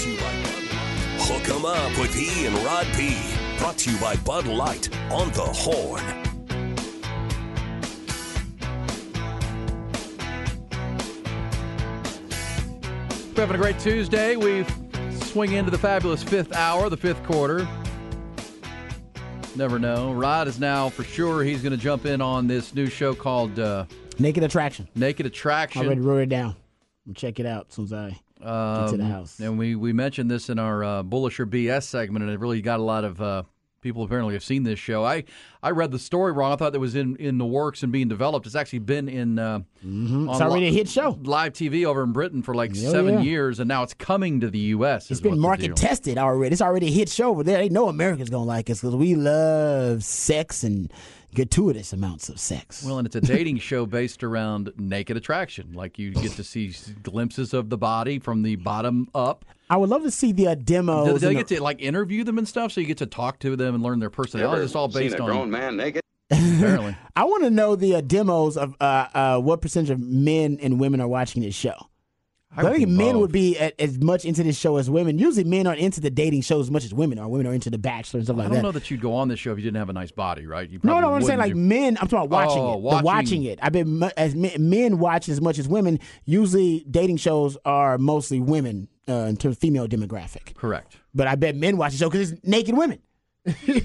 [0.00, 0.32] to you by
[1.18, 3.18] Hook 'em up with E and Rod B.
[3.58, 6.02] Brought to you by Bud Light on the Horn.
[13.34, 14.36] We're having a great Tuesday.
[14.36, 14.64] We
[15.24, 17.68] swing into the fabulous fifth hour, the fifth quarter.
[19.54, 20.14] Never know.
[20.14, 21.44] Rod is now for sure.
[21.44, 23.84] He's going to jump in on this new show called uh,
[24.18, 24.88] Naked Attraction.
[24.94, 25.82] Naked Attraction.
[25.82, 26.56] I already wrote it down.
[27.06, 29.38] I'm check it out as soon get to the Um, house.
[29.40, 32.60] And we, we mentioned this in our uh, Bullish or BS segment, and it really
[32.62, 33.42] got a lot of uh,
[33.82, 35.04] people apparently have seen this show.
[35.04, 35.24] I,
[35.62, 36.52] I read the story wrong.
[36.52, 38.44] I thought it was in, in the works and being developed.
[38.46, 40.28] It's actually been in uh, Mm-hmm.
[40.28, 41.18] It's on already a li- hit show.
[41.22, 43.20] live TV over in Britain for like Yeah, seven yeah.
[43.20, 45.10] years, and now it's coming to the U.S.
[45.10, 46.52] It's been market tested already.
[46.52, 47.56] It's already a hit show over there.
[47.58, 50.92] They know Americans gonna like us because we love sex and
[51.34, 52.84] gratuitous amounts of sex.
[52.84, 55.72] Well, and it's a dating show based around naked attraction.
[55.72, 59.44] Like you get to see glimpses of the body from the bottom up.
[59.68, 61.06] I would love to see the uh, Do, demos.
[61.06, 62.72] do and they the- get to like interview them and stuff?
[62.72, 64.64] So you get to talk to them and learn their personality.
[64.64, 66.02] It's all seen based a on grown man naked?
[66.30, 66.96] apparently.
[67.16, 70.78] I want to know the uh, demos of uh, uh, what percentage of men and
[70.78, 71.74] women are watching this show.
[72.56, 73.20] I, think men both.
[73.22, 75.18] would be a- as much into this show as women.
[75.18, 77.28] Usually, men aren't into the dating show as much as women are.
[77.28, 78.52] Women are into the Bachelor and stuff like that.
[78.52, 78.68] I don't that.
[78.68, 80.68] know that you'd go on this show if you didn't have a nice body, right?
[80.68, 81.96] You No, no, I'm saying like men.
[82.00, 82.74] I'm talking about watching Oh, it.
[82.74, 83.58] The watching- watching it.
[83.62, 86.00] I've been as men, men watch as much as women.
[86.24, 90.54] Usually, dating shows are mostly women uh, in terms of female demographic.
[90.56, 90.96] Correct.
[91.14, 92.98] But I bet men watch the show because it's naked women.
[93.66, 93.80] you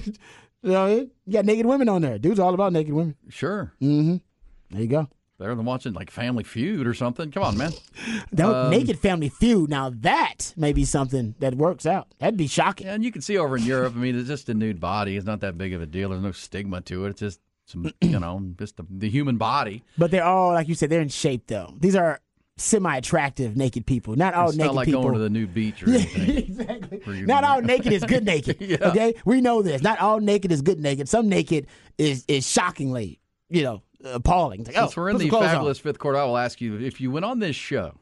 [0.62, 0.86] know,
[1.24, 2.18] you got naked women on there.
[2.18, 3.14] Dude's all about naked women.
[3.28, 3.72] Sure.
[3.80, 4.20] There
[4.72, 5.08] you go.
[5.38, 7.30] Better than watching like Family Feud or something.
[7.30, 7.72] Come on, man.
[8.32, 9.68] That Um, naked family feud.
[9.70, 12.08] Now that may be something that works out.
[12.18, 12.86] That'd be shocking.
[12.86, 13.94] And you can see over in Europe.
[13.94, 15.16] I mean, it's just a nude body.
[15.16, 16.08] It's not that big of a deal.
[16.10, 17.10] There's no stigma to it.
[17.10, 19.84] It's just some, you know, just the, the human body.
[19.98, 20.88] But they're all like you said.
[20.90, 21.74] They're in shape though.
[21.78, 22.20] These are
[22.58, 24.16] semi-attractive naked people.
[24.16, 25.02] Not all it's naked not like people.
[25.02, 26.36] going to the nude beach or anything.
[26.38, 27.22] exactly.
[27.22, 28.80] Not all naked is good naked.
[28.82, 29.82] Okay, we know this.
[29.82, 31.08] Not all naked is good naked.
[31.08, 31.66] Some naked
[31.98, 34.60] is is shockingly, you know, appalling.
[34.60, 35.54] It's like, Since oh, we're in put the some clothes on.
[35.54, 37.94] fabulous fifth quarter, I will ask you if you went on this show,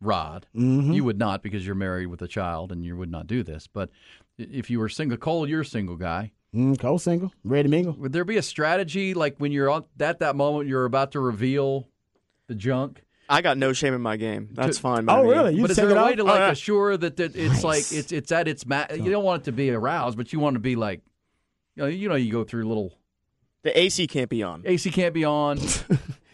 [0.00, 0.92] Rod, Mm-hmm.
[0.92, 3.66] you would not because you're married with a child and you would not do this.
[3.66, 3.90] But
[4.38, 6.32] if you were single, Cole, you're a single guy.
[6.54, 7.92] Mm, cold single, ready to mingle.
[7.94, 9.70] Would there be a strategy like when you're
[10.00, 11.88] at that moment you're about to reveal
[12.46, 13.02] the junk?
[13.28, 14.50] I got no shame in my game.
[14.52, 15.04] That's fine.
[15.04, 15.30] By Oh, me.
[15.30, 15.54] really?
[15.56, 16.16] You but is there it a way off?
[16.16, 16.50] to like Oh, yeah.
[16.52, 17.64] assure that, that it's Nice.
[17.64, 20.38] like it's it's at its ma- you don't want it to be aroused, but you
[20.38, 21.00] want to be like
[21.74, 22.95] you know you know you go through little
[23.66, 24.62] The AC can't be on.
[24.64, 25.58] AC can't be on.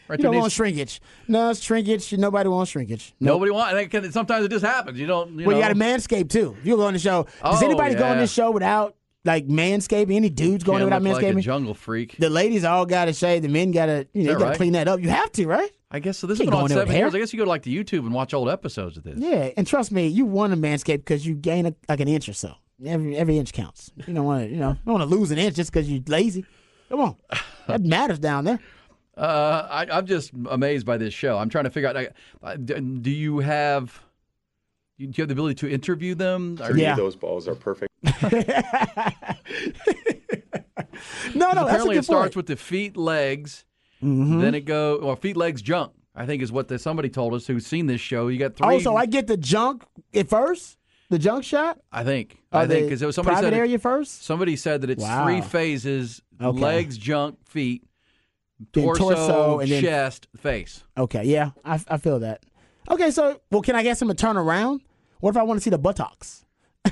[0.09, 1.01] Right You there don't needs- want shrinkage.
[1.29, 2.13] No, it's shrinkage.
[2.13, 3.15] Nobody wants shrinkage.
[3.21, 3.35] Nope.
[3.37, 3.73] Nobody wants.
[3.73, 4.99] and it can- Sometimes it just happens.
[4.99, 5.39] You don't.
[5.39, 6.55] You Well, you got a manscape too.
[6.61, 8.21] If you go on the show, does Oh, anybody go on yeah.
[8.21, 8.95] this show without
[9.25, 10.15] like manscaping?
[10.17, 12.17] Any dudes going Can't there without look like a jungle freak.
[12.19, 13.41] the ladies all got to shave.
[13.43, 14.57] The men got to, you know, you got to right?
[14.59, 15.01] clean that up.
[15.01, 15.71] You have to, right?
[15.91, 16.27] I guess so.
[16.27, 17.15] This has Can't been go on in there with seven years.
[17.15, 19.19] I guess you go to like the YouTube and watch old episodes of this.
[19.19, 22.29] Yeah, and trust me, you want to manscape because you gain a, like an inch
[22.29, 22.53] or so.
[22.85, 23.93] Every every inch counts.
[24.07, 25.89] You don't want to, you know, you don't want to lose an inch just because
[25.89, 26.45] you're lazy.
[26.93, 27.17] Come on,
[27.69, 28.61] that matters down there.
[29.17, 31.39] Uh, I, I'm just amazed by this show.
[31.39, 31.97] I'm trying to figure out.
[31.97, 32.09] I,
[32.43, 33.99] I- do you have?
[34.99, 36.59] Do you have the ability to interview them?
[36.63, 36.95] Or Yeah.
[36.95, 37.91] Those balls are perfect.
[41.35, 42.37] No, no, that's a Apparently, good it starts point.
[42.37, 43.65] with the feet, legs.
[44.03, 44.41] Mm-hmm.
[44.41, 45.93] Then it go well, feet, legs, junk.
[46.15, 48.29] I think is what the, somebody told us who's seen this show.
[48.29, 48.67] You got three.
[48.77, 50.77] Oh, so I get the junk at first,
[51.09, 51.79] the junk shot.
[51.91, 52.39] I think.
[52.53, 54.23] Or I think the because somebody private said it- area first.
[54.25, 55.25] Somebody said that it's Wow.
[55.25, 56.59] three phases: Okay.
[56.61, 57.85] legs, junk, feet,
[58.73, 60.83] torso, torso, and then- chest, face.
[60.97, 62.43] Okay, yeah, I, I feel that.
[62.91, 64.83] Okay, so well, can I get some to turn around?
[65.21, 66.45] What if I want to see the buttocks?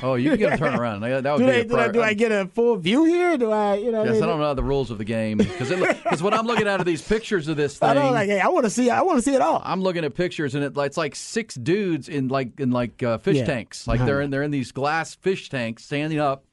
[0.05, 1.01] Oh, you can get a turn around.
[1.01, 3.37] That would Do, be they, do, I, do I get a full view here?
[3.37, 4.05] Do I, you know?
[4.05, 6.81] Yes, I don't know the rules of the game because because what I'm looking at
[6.81, 7.89] are these pictures of this thing.
[7.89, 8.29] I don't like.
[8.29, 8.89] Hey, I want to see.
[8.89, 9.61] I want to see it all.
[9.65, 13.19] I'm looking at pictures and it, it's like six dudes in like in like uh,
[13.19, 13.47] fish Yeah.
[13.47, 13.89] tanks.
[13.89, 16.45] Like they're in they're in these glass fish tanks standing up,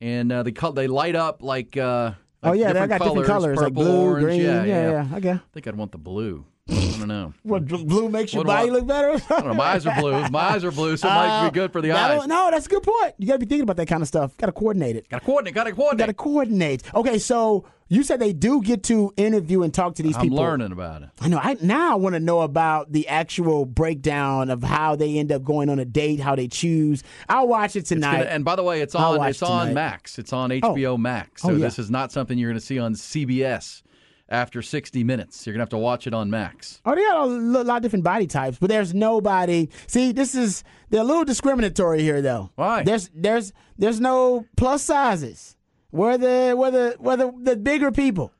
[0.00, 1.76] and uh, they cut they light up like.
[1.76, 2.12] Uh,
[2.42, 4.24] oh like yeah, they got different colors like purple, blue, orange.
[4.24, 4.40] green.
[4.42, 5.08] Yeah, Yeah, yeah.
[5.10, 5.16] yeah.
[5.16, 5.30] Okay.
[5.32, 6.44] I think I'd want the blue.
[6.68, 7.34] I don't know.
[7.42, 9.10] What blue makes your do I- body look better?
[9.12, 9.54] I don't know.
[9.54, 10.28] My eyes are blue.
[10.28, 12.26] My eyes are blue, so it might be uh, good for the eyes.
[12.26, 13.14] No, that's a good point.
[13.18, 14.34] You got to be thinking about that kind of stuff.
[14.38, 15.08] Got to coordinate it.
[15.10, 15.54] Got to coordinate.
[15.54, 15.98] Got to coordinate.
[15.98, 16.94] Got to coordinate.
[16.94, 20.38] Okay, so you said they do get to interview and talk to these I'm people.
[20.38, 21.10] learning about it.
[21.20, 21.38] I know.
[21.38, 25.44] I now I want to know about the actual breakdown of how they end up
[25.44, 27.02] going on a date, how they choose.
[27.28, 28.18] I'll watch it tonight.
[28.20, 29.74] gonna- and by the way, it's on it's on tonight.
[29.74, 30.18] Max.
[30.18, 30.60] It's on oh.
[30.60, 31.44] HBO Max.
[31.44, 31.64] Oh, so Oh, yeah.
[31.66, 33.82] this is not something you're going to see on CBS
[34.28, 35.46] after 60 minutes.
[35.46, 36.80] You're going to have to watch it on Max.
[36.84, 39.68] Oh, they got a lot of different body types, but there's nobody.
[39.86, 42.50] See, this is they're a little discriminatory here, though.
[42.56, 42.82] Why?
[42.82, 45.56] There's there's there's no plus sizes.
[45.90, 48.32] Where the where the where the, the bigger people?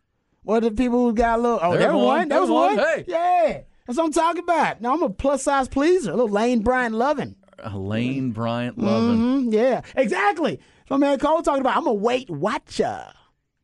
[0.43, 1.59] Where the people who got a little?
[1.63, 2.05] Oh, There's there one.
[2.05, 2.29] one.
[2.29, 2.77] There was There's one.
[2.77, 2.87] one.
[2.87, 3.05] Hey.
[3.07, 4.81] yeah, that's what I'm talking about.
[4.83, 7.37] Now I'm a plus size pleaser, a little Lane Bryant loving.
[7.73, 9.47] Lane Bryant Lovin.
[9.51, 10.61] Mhm, yeah, exactly.
[10.89, 13.07] So man Cole talking about I'm a Weight Watcher.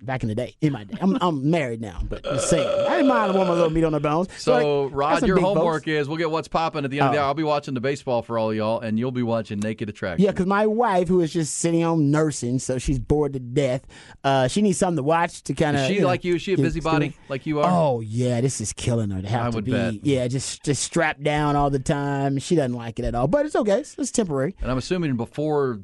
[0.03, 2.97] Back in the day, in my day, I'm, I'm married now, but just saying, I
[2.97, 4.29] didn't mind a woman a little meat on her bones.
[4.39, 7.19] So, like, Rod, your homework is we'll get what's popping at the end of the
[7.19, 7.23] Oh.
[7.23, 7.27] hour.
[7.29, 10.25] I'll be watching the baseball for all y'all, and you'll be watching Naked Attraction.
[10.25, 13.87] Yeah, because my wife, who is just sitting home nursing, so she's bored to death.
[14.25, 15.87] Uh, she needs something to watch to kind of.
[15.87, 16.37] She like you?
[16.37, 17.71] Is she a busybody like you are?
[17.71, 19.73] Oh yeah, this is killing her to have I to would be.
[19.73, 19.95] bet.
[20.03, 22.39] Yeah, just just strapped down all the time.
[22.39, 23.81] She doesn't like it at all, but it's okay.
[23.81, 24.55] It's, it's temporary.
[24.63, 25.81] And I'm assuming before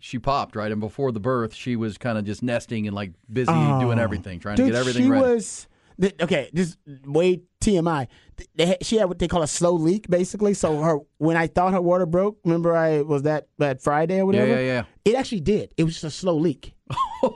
[0.00, 3.12] she popped, right, and before the birth, she was kind of just nesting and like
[3.32, 3.80] busy oh.
[3.80, 4.56] doing everything, trying Oh.
[4.56, 5.34] Dude, to get everything she ready.
[5.34, 5.66] was.
[6.00, 6.76] th- Okay, this
[7.06, 8.08] way TMI.
[8.36, 10.54] Th- They she had what they call a slow leak, basically.
[10.54, 14.26] So her when I thought her water broke, remember I was that that Friday or
[14.26, 14.48] whatever.
[14.48, 14.84] yeah, yeah.
[15.04, 15.72] It actually did.
[15.76, 16.74] It was just a slow leak.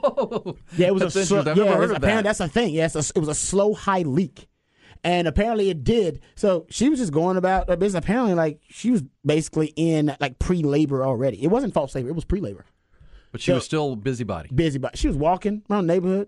[0.77, 1.37] Yeah, it was That's a slow.
[1.43, 2.23] yeah, heard of apparently that.
[2.23, 2.73] that's a thing.
[2.73, 4.47] Yes, it was a slow high leak,
[5.07, 6.19] and apparently it did.
[6.35, 8.03] So she was just going about her business.
[8.03, 11.41] Apparently, like she was basically in like pre labor already.
[11.41, 12.09] It wasn't false labor.
[12.09, 12.65] It was pre labor.
[13.31, 14.49] But she So- was still busybody.
[14.53, 14.97] Busybody.
[14.97, 16.27] she was walking around the neighborhood.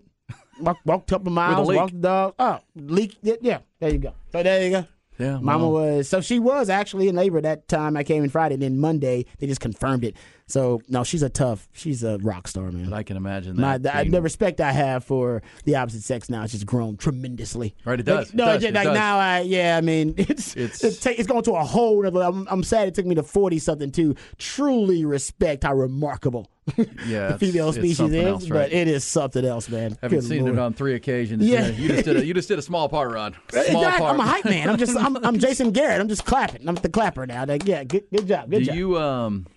[0.62, 2.34] Walk, walked a couple miles, walked the dog.
[2.40, 3.18] Oh, leak.
[3.22, 4.14] Yeah, there you go.
[4.32, 4.86] So there you go.
[5.20, 8.30] Yeah, Mama well, was so she was actually in labor that time I came in
[8.30, 8.56] Friday.
[8.56, 10.16] And then Monday they just confirmed it.
[10.48, 11.68] So no, she's a tough.
[11.74, 12.90] She's a rock star, man.
[12.90, 13.84] But I can imagine My, that.
[13.98, 17.76] the, being- the respect I have for the opposite sex now has just grown tremendously.
[17.86, 18.30] Right, it Like, does.
[18.30, 18.54] It no, does.
[18.62, 18.94] just It like does.
[18.96, 22.06] now, I yeah, I mean, it's It's- it's it's, it's going to a whole.
[22.08, 26.50] Other, I'm, I'm sad it took me to forty something to truly respect how remarkable
[26.78, 28.26] Yeah, the it's- female it's species something is.
[28.28, 29.94] else, but it is something else, man.
[30.02, 30.54] I haven't Good seen Lord.
[30.56, 31.44] it on three occasions.
[31.46, 31.68] Yeah.
[31.68, 33.36] you just did a, you just did a small part, Rod.
[33.50, 34.00] Small Exactly.
[34.06, 34.14] part.
[34.14, 34.70] I'm a hype man.
[34.70, 36.00] I'm just I'm, I'm Jason Garrett.
[36.02, 36.68] I'm just clapping.
[36.68, 37.46] I'm the clapper now.
[37.46, 38.50] Like, yeah, good good job.
[38.50, 38.76] Good Do job.
[38.76, 39.48] you um?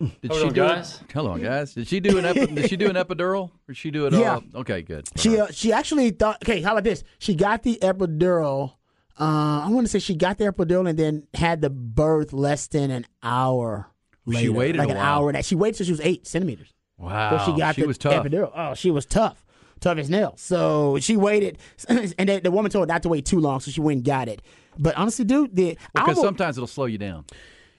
[0.00, 1.00] Did Hold she on, do guys.
[1.00, 1.12] it?
[1.12, 1.72] Hello, guys.
[1.74, 3.44] Did she do an epi- did she do an epidural?
[3.50, 4.12] Or did she do it?
[4.12, 4.34] Yeah.
[4.34, 4.42] all?
[4.56, 5.08] Okay, good.
[5.16, 6.42] She uh, she actually thought.
[6.44, 7.04] Okay, how about this?
[7.18, 8.72] She got the epidural.
[9.18, 12.66] Uh, I want to say she got the epidural and then had the birth less
[12.66, 13.88] than an hour.
[14.32, 15.32] She waited like an hour.
[15.32, 16.72] That she waited till she was eight centimeters.
[16.98, 17.38] wow.
[17.38, 18.24] So she got the was tough.
[18.24, 18.50] epidural.
[18.54, 19.44] Oh, she was tough,
[19.80, 20.40] tough as nails.
[20.40, 23.70] So she waited, and the, the woman told her not to wait too long, so
[23.70, 24.42] she went and got it.
[24.78, 27.24] But honestly, dude, the Because almost- sometimes it'll slow you down.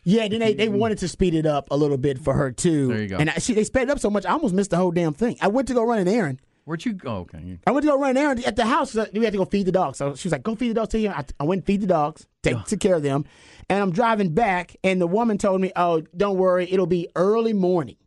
[0.04, 2.88] yeah, then they, they wanted to speed it up a little bit for her too.
[2.90, 3.18] There you go.
[3.18, 5.14] And I, she, they sped it up so much, I almost missed the whole damn
[5.14, 5.38] thing.
[5.42, 6.40] I went to go run an errand.
[6.66, 7.18] Where'd you go?
[7.18, 7.60] Okay.
[7.68, 8.96] I went to go run an errand at the house.
[8.96, 10.00] We had to go feed the dogs.
[10.00, 11.10] So she was like, "Go feed the dogs." To you.
[11.10, 13.26] I, I went and feed the dogs, take took care of them,
[13.70, 14.76] and I'm driving back.
[14.84, 17.98] And the woman told me, "Oh, don't worry, it'll be early morning."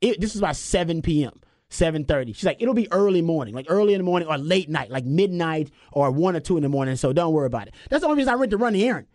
[0.00, 1.40] It, this is about 7 p.m.
[1.70, 2.36] 7:30.
[2.36, 5.04] She's like, "It'll be early morning, like early in the morning or late night, like
[5.04, 7.74] midnight or one or two in the morning." So don't worry about it.
[7.90, 9.08] That's the only reason I went to run the errand.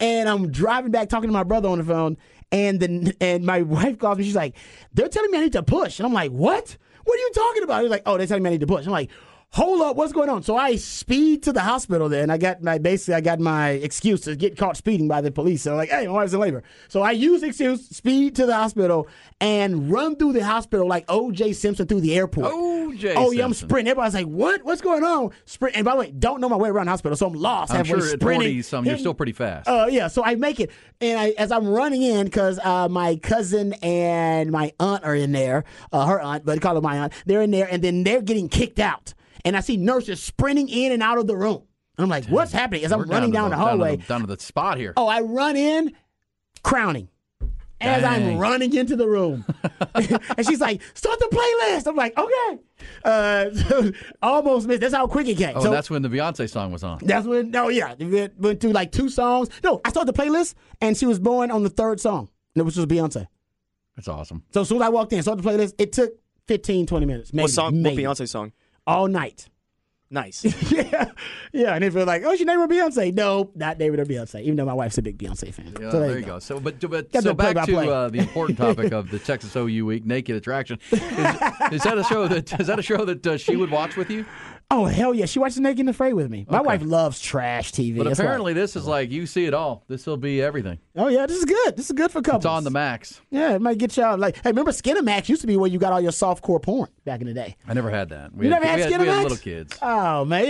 [0.00, 2.16] And I'm driving back, talking to my brother on the phone,
[2.50, 4.24] and then and my wife calls me.
[4.24, 4.56] She's like,
[4.94, 6.78] "They're telling me I need to push," and I'm like, "What?
[7.04, 8.86] What are you talking about?" He's like, "Oh, they're telling me I need to push."
[8.86, 9.10] I'm like,
[9.52, 12.62] "Hold up, what's going on?" So I speed to the hospital there, and I got
[12.62, 15.62] my basically I got my excuse to get caught speeding by the police.
[15.62, 18.54] So I'm like, "Hey, my wife's in labor," so I use excuse, speed to the
[18.54, 19.08] hospital,
[19.40, 21.52] and run through the hospital like O.J.
[21.52, 22.50] Simpson through the airport.
[22.52, 23.14] O.J.
[23.14, 23.68] Oh yeah, I'm Simpson.
[23.68, 23.90] sprinting.
[23.90, 24.64] Everybody's like, "What?
[24.64, 25.76] What's going on?" Sprint.
[25.76, 27.72] And by the way, don't know my way around the hospital, so I'm lost.
[27.72, 29.68] I'm halfway sure at sprinting, 40 some, you're still pretty fast.
[29.68, 30.70] uh, yeah, so I make it,
[31.00, 35.32] and I, as I'm running in, because uh, my cousin and my aunt are in
[35.32, 37.12] there, uh, her aunt, but I call her my aunt.
[37.26, 39.14] They're in there, and then they're getting kicked out,
[39.44, 41.62] and I see nurses sprinting in and out of the room.
[41.98, 44.02] And I'm like, "What's happening?" As I'm We're running to down the, hallway, Down to
[44.02, 44.92] the, down to the spot here.
[44.96, 45.92] oh, I run in,
[46.62, 47.08] crowning.
[47.80, 49.44] As I'm running into the room,
[49.96, 52.58] and she's like, "Start the playlist." I'm like, "Okay."
[53.04, 54.80] Uh, so almost missed.
[54.82, 55.56] That's how quick it came.
[55.56, 57.00] Oh, so and that's when the Beyonce song was on.
[57.02, 57.94] that's when, no, yeah.
[57.98, 59.48] We went, went through like two songs.
[59.64, 62.76] No, I started the playlist and she was born on the third song, and which
[62.76, 63.26] was Beyonce.
[63.96, 64.44] That's awesome.
[64.52, 66.12] So as soon as I walked in, started the playlist, it took
[66.46, 67.32] 15, 20 minutes.
[67.32, 67.82] Maybe, What song?
[67.82, 67.94] What.
[67.94, 68.52] Beyonce song?
[68.86, 69.48] All night.
[70.12, 70.44] Nice.
[70.70, 71.10] yeah.
[71.54, 71.74] Yeah.
[71.74, 73.14] And if you're like, oh, she named her Beyonce.
[73.14, 75.74] No, not named her Beyonce, even though my wife's a big Beyonce fan.
[75.80, 76.38] Yeah, so there, you go.
[76.38, 79.86] So, but, but Got so back to uh, the important topic of the Texas OU
[79.86, 80.78] week, Naked Attraction.
[80.90, 83.96] Is, is that a show that is that a show that uh, she would watch
[83.96, 84.26] with you?
[84.74, 85.26] Oh, hell yeah.
[85.26, 86.46] She watches Naked and Afraid with me.
[86.48, 86.66] My Okay.
[86.66, 87.98] wife loves trash TV.
[87.98, 89.84] But That's why- apparently, this is like you see it all.
[89.88, 90.78] This will be everything.
[90.96, 91.26] Oh, yeah.
[91.26, 91.76] This is good.
[91.76, 92.44] This is good for couples.
[92.44, 93.20] It's on the max.
[93.30, 94.36] Yeah, it might get y'all like.
[94.36, 97.20] Hey, remember Skinamax used to be where you got all your soft core porn back
[97.20, 97.56] in the day.
[97.68, 98.34] I never had that.
[98.34, 99.22] We You never had we we had Skinamax?
[99.24, 99.78] little kids.
[99.82, 100.44] Oh man,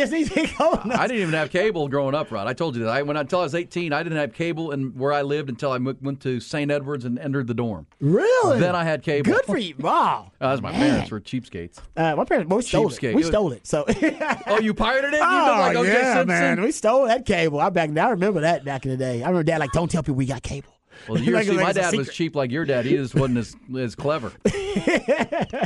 [0.61, 0.95] oh, no.
[0.95, 2.47] I didn't even have cable growing up, Rod.
[2.47, 2.91] I told you that.
[2.91, 5.73] I, when until I was 18, I didn't have cable in where I lived until
[5.73, 6.71] I went to St.
[6.71, 7.87] Edwards and entered the dorm.
[8.00, 8.61] really.
[8.61, 9.33] Then I had cable.
[9.33, 9.75] Good for you.
[9.79, 10.31] Wow.
[10.43, 10.81] Uh, was my Man.
[10.81, 11.79] parents were cheapskates.
[11.97, 13.11] Uh, my parents, well, we stole Cheapskate.
[13.11, 13.14] it.
[13.14, 13.64] We stole it.
[13.64, 13.85] So.
[14.47, 15.19] Oh, you pirated it?
[15.19, 15.88] You Oh like O.J.
[15.92, 16.26] yeah, Simpson?
[16.28, 17.61] man, we stole that cable.
[17.61, 17.90] I back.
[17.90, 18.09] now.
[18.09, 19.23] I remember that back in the day.
[19.23, 20.69] I remember Dad like, "Don't tell people we got cable."
[21.09, 22.85] Well, you Like- see, like my dad was cheap like your dad.
[22.85, 24.33] He just wasn't as as clever.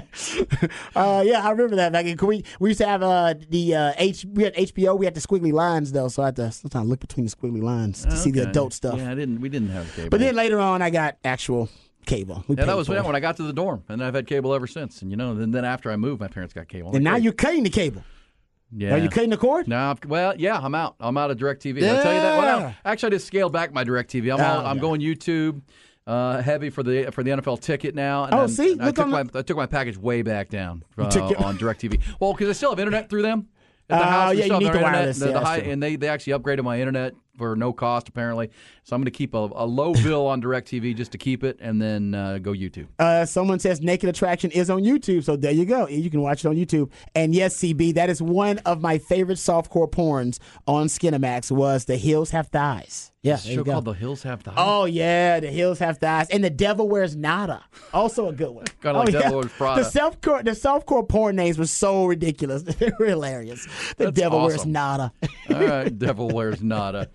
[0.96, 1.92] Uh, yeah, I remember that.
[1.92, 4.98] Like we we used to have uh, the uh, H we had HBO.
[4.98, 7.62] We had the squiggly lines though, so I had to sometimes look between the squiggly
[7.62, 8.50] lines to see the Okay.
[8.50, 8.98] adult stuff.
[8.98, 9.40] Yeah, I didn't.
[9.40, 10.08] We didn't have cable.
[10.10, 11.68] But then later on, I got actual
[12.06, 12.44] cable.
[12.48, 14.66] We yeah, that was when I got to the dorm, and I've had cable ever
[14.66, 15.02] since.
[15.02, 16.94] And you know, then, then after I moved, my parents got cable.
[16.94, 18.02] And now you're cutting the cable.
[18.72, 18.94] Yeah.
[18.94, 19.68] Are you cutting the cord?
[19.68, 20.96] No, I've- well, yeah, I'm out.
[21.00, 21.74] I'm out of DirecTV.
[21.80, 22.38] Did I tell you that?
[22.38, 24.32] Well, actually, I just scaled back my DirecTV.
[24.34, 24.80] I'm, Oh, all, I'm yeah.
[24.80, 25.62] going YouTube
[26.06, 28.24] uh, heavy for the for the NFL ticket now.
[28.24, 28.76] And Oh, then see?
[28.80, 32.00] I took my the- I took my package way back down uh, your- on DirecTV.
[32.20, 33.48] Well, because I still have internet through them.
[33.88, 35.18] At the Oh, house, yeah, you need the internet, wireless.
[35.20, 38.50] the- Yeah, the high- and they, they actually upgraded my internet for no cost apparently.
[38.84, 41.58] So I'm going to keep a, a low bill on DirecTV just to keep it,
[41.60, 42.86] and then uh, go YouTube.
[42.98, 45.88] Uh, someone says Naked Attraction is on YouTube, so there you go.
[45.88, 46.90] You can watch it on YouTube.
[47.14, 51.50] And yes, CB, that is one of my favorite softcore porns on Skinamax.
[51.50, 53.12] Was The Hills Have Thighs?
[53.26, 54.54] Yeah, It's a there you show called The Hills Have Thighs.
[54.56, 57.64] Oh yeah, the hills have thighs, and the devil wears nada.
[57.92, 58.66] Also a good one.
[58.82, 59.82] Kinda like oh, Devil Wears Prada.
[59.82, 62.62] The self-core, the self-core porn names were so ridiculous.
[62.62, 63.66] they were hilarious.
[63.96, 65.12] The That's devil wears nada.
[65.50, 67.10] All right, Devil wears nada.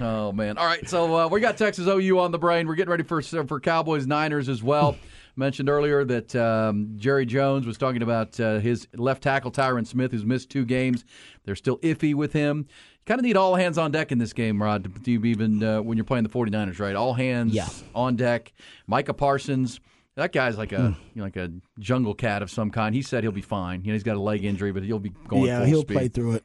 [0.00, 0.58] Oh man!
[0.58, 2.66] All right, so uh, we got Texas OU on the brain.
[2.66, 4.96] We're getting ready for for Cowboys Niners as well.
[5.38, 10.10] Mentioned earlier that um, Jerry Jones was talking about uh, his left tackle Tyron Smith,
[10.12, 11.04] who's missed two games.
[11.44, 12.66] They're still iffy with him.
[13.04, 14.84] Kind of need all hands on deck in this game, Rod.
[14.84, 16.96] To, to even uh, when you're playing the 49ers, right?
[16.96, 17.68] All hands Yeah.
[17.94, 18.52] on deck.
[18.86, 19.78] Micah Parsons.
[20.14, 20.86] That guy's like a Hmm.
[21.14, 22.94] you know, like a jungle cat of some kind.
[22.94, 23.82] He said he'll be fine.
[23.82, 25.44] You know, he's got a leg injury, but he'll be going.
[25.44, 25.92] yeah, he'll speed.
[25.94, 26.44] play through it,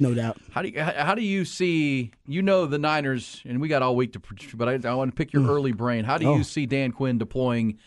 [0.00, 0.38] no doubt.
[0.50, 2.12] How do you, how do you see?
[2.26, 4.20] You know the Niners, and we got all week to.
[4.56, 6.04] But I, I want to pick your early brain.
[6.04, 6.42] How do you Oh.
[6.42, 7.78] see Dan Quinn deploying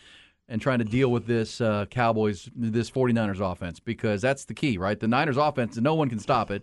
[0.48, 3.80] and trying to deal with this uh, Cowboys, this 49ers offense?
[3.80, 4.98] Because that's the key, right?
[4.98, 6.62] The Niners offense, no one can stop it.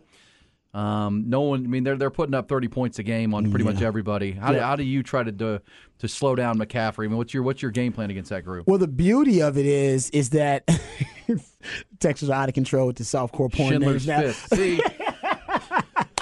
[0.74, 1.64] Um, no one.
[1.64, 4.34] I mean, they're they're putting up 30 points a game on pretty much everybody.
[4.34, 5.60] How, do, how do you try to do,
[6.00, 7.06] to slow down McCaffrey?
[7.06, 8.68] I mean, what's your what's your game plan against that group?
[8.68, 10.68] Well, the beauty of it is, is that
[12.02, 14.58] Texas are out of control with the softcore porn Schindler's names now.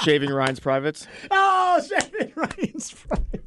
[0.04, 0.06] Fifth.
[0.06, 1.08] See, Shaving Ryan's privates.
[1.32, 3.44] Oh, shaving Ryan's privates.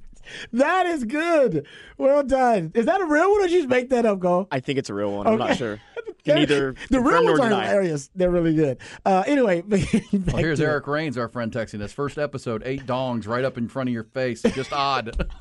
[0.52, 1.66] That is good.
[1.98, 2.72] Well done.
[2.75, 4.48] Is that a real one or did you just make that up, Go?
[4.50, 5.26] I think it's a real one.
[5.26, 5.80] I'm not sure.
[6.25, 7.66] Can either the real ones are deny.
[7.68, 8.10] hilarious.
[8.16, 8.78] They're really good.
[9.04, 10.68] Uh, anyway, well, here's to it.
[10.68, 11.92] Eric Rains, our friend, texting us.
[11.92, 14.42] First episode, eight dongs right up in front of your face.
[14.42, 15.28] Just odd.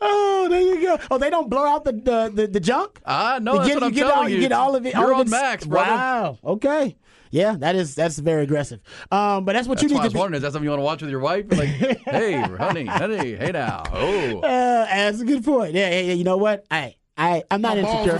[0.00, 0.98] Oh, there you go.
[1.10, 3.00] Oh, they don't blow out the the, the, the junk.
[3.06, 4.34] Ah, no, you that's get, what you I'm get telling all, you.
[4.36, 4.94] You get all of it.
[4.94, 5.90] You're all of on it's- max, brother.
[5.92, 6.38] Wow.
[6.44, 6.96] Okay.
[7.34, 8.80] Yeah, that is that's very aggressive.
[9.10, 10.20] Um, but that's what That's you why I need was to be.
[10.20, 11.46] wondering, is that something you want to watch with your wife?
[11.50, 11.66] Like,
[12.04, 13.82] hey, honey, honey, hey now.
[13.92, 14.38] Oh.
[14.38, 15.74] Uh, that's a good point.
[15.74, 16.12] Yeah, yeah, yeah.
[16.12, 16.64] You know what?
[16.70, 18.18] I, I, I'm not insecure.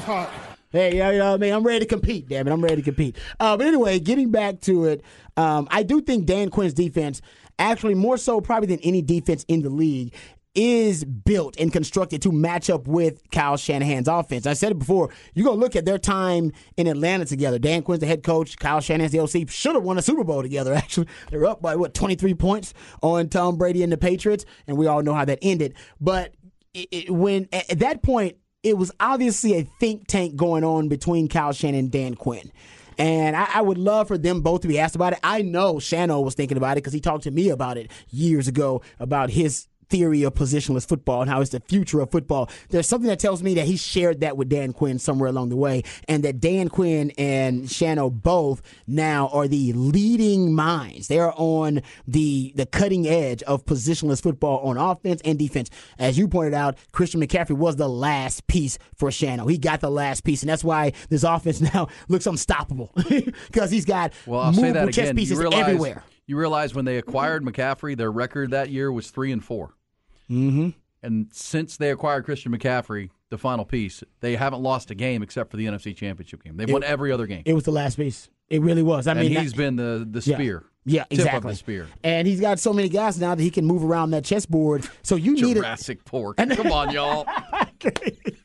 [0.71, 1.53] Hey, yeah, you know what I mean?
[1.55, 2.51] I'm ready to compete, damn it.
[2.51, 3.17] I'm ready to compete.
[3.39, 5.05] Uh, but anyway, getting back to it,
[5.37, 7.23] um, I do think Dan Quinn's defense,
[7.61, 10.13] actually more so probably than any defense in the league,
[10.55, 14.47] is built and constructed to match up with Kyle Shanahan's offense.
[14.47, 15.11] I said it before.
[15.35, 17.59] You're going to look at their time in Atlanta together.
[17.59, 18.57] Dan Quinn's the head coach.
[18.57, 19.49] Kyle Shanahan's the OC.
[19.51, 20.75] Should have won a Super Bowl together.
[20.75, 24.87] Actually, they're up by what 23 points on Tom Brady and the Patriots, and we
[24.87, 25.75] all know how that ended.
[26.01, 26.35] But
[26.73, 30.89] it, it, when at, at that point, it was obviously a think tank going on
[30.89, 32.51] between Kyle Shanahan and Dan Quinn.
[32.97, 35.19] And I, I would love for them both to be asked about it.
[35.23, 38.49] I know Shano was thinking about it because he talked to me about it years
[38.49, 42.51] ago about his theory of positionless football and how it's the future of football.
[42.71, 45.57] There's something that tells me that he shared that with Dan Quinn somewhere along the
[45.57, 51.07] way, and that Dan Quinn and Shano both now are the leading minds.
[51.07, 55.71] They are on the the cutting edge of positionless football on offense and defense.
[55.97, 59.49] As you pointed out, Christian McCaffrey was the last piece for Shano.
[59.49, 63.85] He got the last piece, and that's why this offense now looks unstoppable because he's
[63.85, 65.17] got Well, I'll say movable that chess again.
[65.17, 66.03] pieces you realize, everywhere.
[66.27, 69.75] You realize when they acquired McCaffrey, their record that year was three and 4
[70.31, 70.71] Mm-hmm.
[71.03, 75.51] And since they acquired Christian McCaffrey, the final piece, they haven't lost a game except
[75.51, 76.57] for the NFC Championship game.
[76.57, 77.43] They've won every other game.
[77.45, 78.31] It was the last piece.
[78.49, 79.07] It really was.
[79.07, 80.65] I and mean, he's that- been the the spear.
[80.87, 81.55] Yeah, Tip exactly.
[81.55, 81.89] spear.
[82.03, 84.87] And he's got so many guys now that he can move around that chessboard.
[85.03, 85.61] So you need it.
[85.61, 86.37] Jurassic pork.
[86.37, 87.27] Come on, y'all.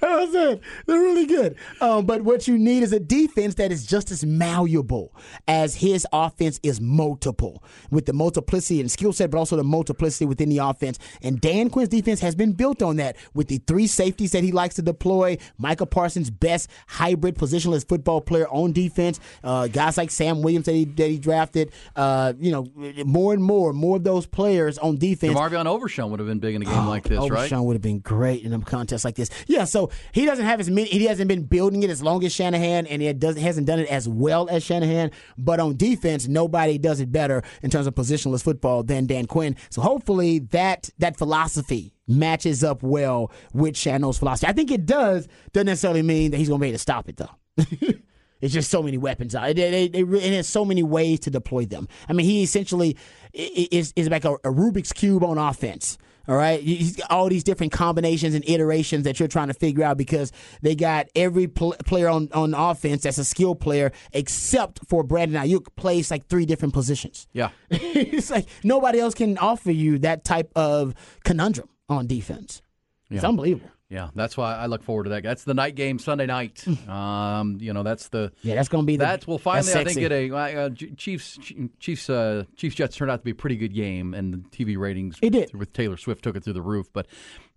[0.00, 0.60] That's it.
[0.86, 1.56] They're really good.
[1.80, 5.14] Um, but what you need is a defense that is just as malleable
[5.48, 10.24] as his offense is multiple, with the multiplicity and skill set, but also the multiplicity
[10.26, 10.98] within the offense.
[11.22, 14.52] And Dan Quinn's defense has been built on that with the three safeties that he
[14.52, 15.38] likes to deploy.
[15.58, 19.20] Micah Parsons, best hybrid positionless football player on defense.
[19.42, 21.72] Uh, guys like Sam Williams that he, that he drafted.
[21.96, 22.66] Uh, you know,
[23.04, 25.34] more and more, more of those players on defense.
[25.34, 27.48] Marvion Overshown would have been big in a game like this, Oh, right?
[27.48, 29.30] Sean would have been great in a contest like this.
[29.46, 30.88] Yeah, Yeah, so he doesn't have as many.
[30.88, 33.88] He hasn't been building it as long as Shanahan, and it doesn't hasn't done it
[33.88, 35.10] as well as Shanahan.
[35.38, 39.56] But on defense, nobody does it better in terms of positionless football than Dan Quinn.
[39.70, 44.48] So hopefully that that philosophy matches up well with Shanahan's philosophy.
[44.48, 45.28] I think it does.
[45.52, 47.94] Doesn't necessarily mean that he's going to be able to stop it though.
[48.44, 49.56] It's just so many weapons out.
[49.56, 51.88] They, they, they, and there's so many ways to deploy them.
[52.10, 52.94] I mean, he essentially
[53.32, 55.96] is is like a, a Rubik's cube on offense.
[56.26, 59.84] All right, he's got all these different combinations and iterations that you're trying to figure
[59.84, 64.80] out because they got every pl- player on, on offense that's a skill player except
[64.88, 67.26] for Brandon Aiyuk plays like three different positions.
[67.32, 67.50] Yeah.
[67.70, 72.62] it's like nobody else can offer you that type of conundrum on defense.
[73.10, 73.70] It's unbelievable.
[73.94, 75.22] Yeah, that's why I look forward to that.
[75.22, 76.66] That's the night game Sunday night.
[76.88, 79.76] Um, you know, that's the Yeah, that's going to be the, That's we'll finally that's
[79.76, 81.38] I think get a uh, Chiefs
[81.78, 84.76] Chiefs uh, Chiefs Jets turned out to be a pretty good game and the TV
[84.76, 85.54] ratings It did.
[85.54, 86.88] with Taylor Swift took it through the roof.
[86.92, 87.06] But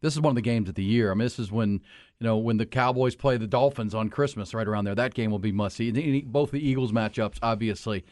[0.02, 1.10] this is one of the games of the year.
[1.10, 1.72] I mean, this is when
[2.20, 4.94] you know when the Cowboys play the Dolphins on Christmas right around there.
[4.96, 6.22] That game will be must see.
[6.22, 8.06] Both the Eagles matchups, obviously.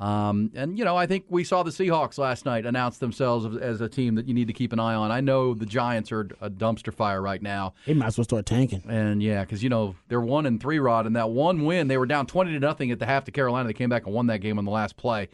[0.00, 3.82] Um, and you know, I think we saw the Seahawks last night announce themselves as,
[3.82, 5.10] a team that you need to keep an eye on.
[5.10, 7.74] I know the Giants are a dumpster fire right now.
[7.84, 8.82] They might as well start tanking.
[8.88, 11.98] And yeah, because you know they're one and three rod, and that one win they
[11.98, 13.66] were down twenty to nothing at the half to Carolina.
[13.66, 15.28] They came back and won that game on the last play,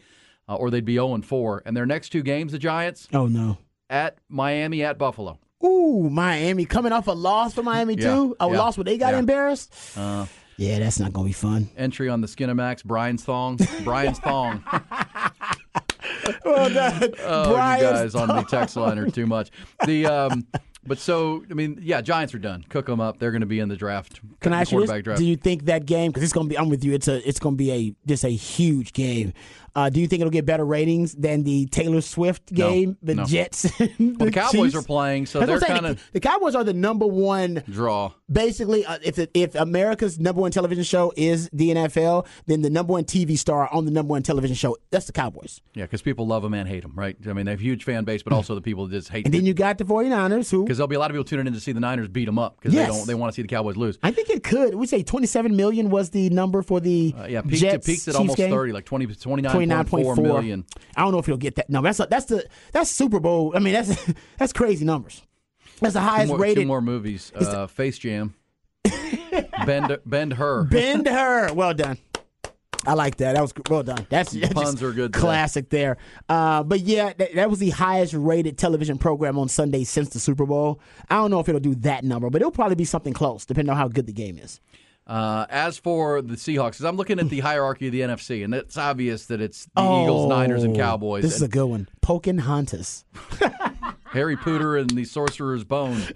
[0.49, 1.63] uh, or they'd be zero and four.
[1.65, 3.57] And their next two games, the Giants Oh no.
[3.89, 5.39] at Miami, at Buffalo.
[5.63, 8.35] Ooh, Miami coming off a loss for Miami Yeah, too.
[8.39, 9.19] A yeah, loss where they got yeah.
[9.19, 9.73] embarrassed.
[10.57, 11.69] Yeah, that's not gonna be fun.
[11.77, 14.63] Entry on the Skinamax, Brian's thong, Brian's thong.
[16.45, 17.83] Well done, Oh, Brian.
[17.83, 19.51] you guys on the text line are too much.
[19.85, 20.47] The um,
[20.85, 22.63] but so I mean, yeah, Giants are done.
[22.69, 23.19] Cook them up.
[23.19, 24.21] They're going to be in the draft.
[24.39, 25.01] Can I ask you this?
[25.03, 25.19] draft.
[25.19, 26.11] Do you think that game?
[26.11, 26.57] Because it's gonna be.
[26.57, 26.93] I'm with you.
[26.93, 27.27] It's a.
[27.27, 27.95] It's gonna be a.
[28.07, 29.33] Just a huge game.
[29.77, 33.13] Uh, do you think it'll get better ratings than the Taylor Swift No, game, the
[33.13, 33.25] no.
[33.25, 33.71] Jets?
[33.79, 34.75] well, the Cowboys Chiefs?
[34.75, 35.81] are playing, so That's they're what I'm saying.
[35.83, 38.11] kind The- of the Cowboys are the number one draw.
[38.31, 42.93] basically, uh, if if America's number one television show is the NFL, then the number
[42.93, 45.61] one TV star on the number one television show that's the Cowboys.
[45.75, 47.15] Yeah, because people love them and hate them, right?
[47.27, 49.25] I mean, they have a huge fan base, but also the people that just hate
[49.25, 49.27] them.
[49.27, 51.45] And then you got the 49ers, who because there'll be a lot of people tuning
[51.45, 52.89] in to see the Niners beat them up because Yes.
[52.89, 53.99] they don't they want to see the Cowboys lose.
[54.01, 54.73] I think it could.
[54.73, 58.01] We say 27 million was the number for the Uh, yeah, peaked, Jets it peaked
[58.07, 58.49] at Chiefs almost game.
[58.49, 59.05] 30, like 20,
[59.69, 60.65] 29.4 million.
[60.95, 61.69] I don't know if he'll get that.
[61.69, 63.53] No, that's a, that's the that's Super Bowl.
[63.55, 64.05] I mean, that's
[64.37, 65.21] that's crazy numbers.
[65.79, 66.67] That's the Two highest more, two rated.
[66.67, 67.31] more movies.
[67.35, 68.33] Uh, Face Jam.
[69.65, 70.63] Bend Bend Her.
[70.63, 71.53] Bend her.
[71.53, 71.97] Well done.
[72.85, 73.33] I like that.
[73.33, 74.07] That was well done.
[74.09, 75.21] That's, that's puns are good today.
[75.21, 75.97] Classic there.
[76.29, 80.19] Uh, but yeah, that, that was the highest rated television program on Sunday since the
[80.19, 80.79] Super Bowl.
[81.09, 83.71] I don't know if it'll do that number, but it'll probably be something close, depending
[83.71, 84.61] on how good the game is.
[85.07, 88.77] Uh, as for the Seahawks, I'm looking at the hierarchy of the NFC, and it's
[88.77, 91.23] obvious that it's the Eagles, Niners, and Cowboys.
[91.23, 91.87] Oh, This is a good one.
[92.01, 93.05] Pocahontas.
[94.11, 96.01] Harry Pooter and the Sorcerer's Bone.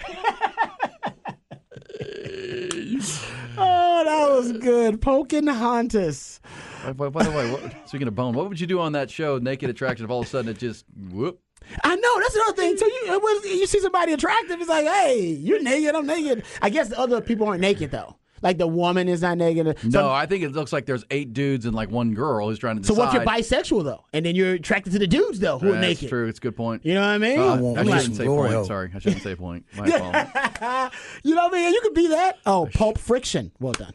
[3.58, 5.02] Oh, that was good.
[5.02, 6.40] Pocahontas.
[6.84, 9.12] by, by, by the way, what, speaking of Bone, what would you do on that
[9.12, 11.40] show, Naked Attraction, if all of a sudden it just whoop?
[11.84, 12.78] I know that's another thing.
[12.78, 16.44] So you was, you see somebody attractive, it's like, hey, you're naked, I'm naked.
[16.62, 18.16] I guess the other people aren't naked though.
[18.42, 19.78] Like the woman is not naked.
[19.82, 22.58] So, No, I think it looks like there's eight dudes and like one girl who's
[22.60, 23.06] trying to so decide.
[23.06, 25.72] what if you're bisexual though, and then you're attracted to the dudes though who are
[25.74, 26.10] That's naked?
[26.10, 26.28] true.
[26.28, 26.86] It's a good point.
[26.86, 27.40] You know what I mean?
[27.40, 28.54] Uh, I I'm shouldn't say point.
[28.54, 28.66] hole.
[28.66, 29.66] Sorry, I shouldn't say point.
[29.78, 29.90] My
[30.62, 30.94] fault.
[31.24, 31.74] you know what I mean?
[31.74, 32.40] You could be that.
[32.46, 33.52] Oh, Pulp Friction.
[33.60, 33.94] Well done.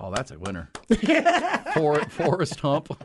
[0.00, 0.70] Oh, that's a winner.
[1.74, 3.04] For, Forrest Hump.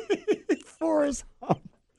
[0.78, 1.24] Forrest.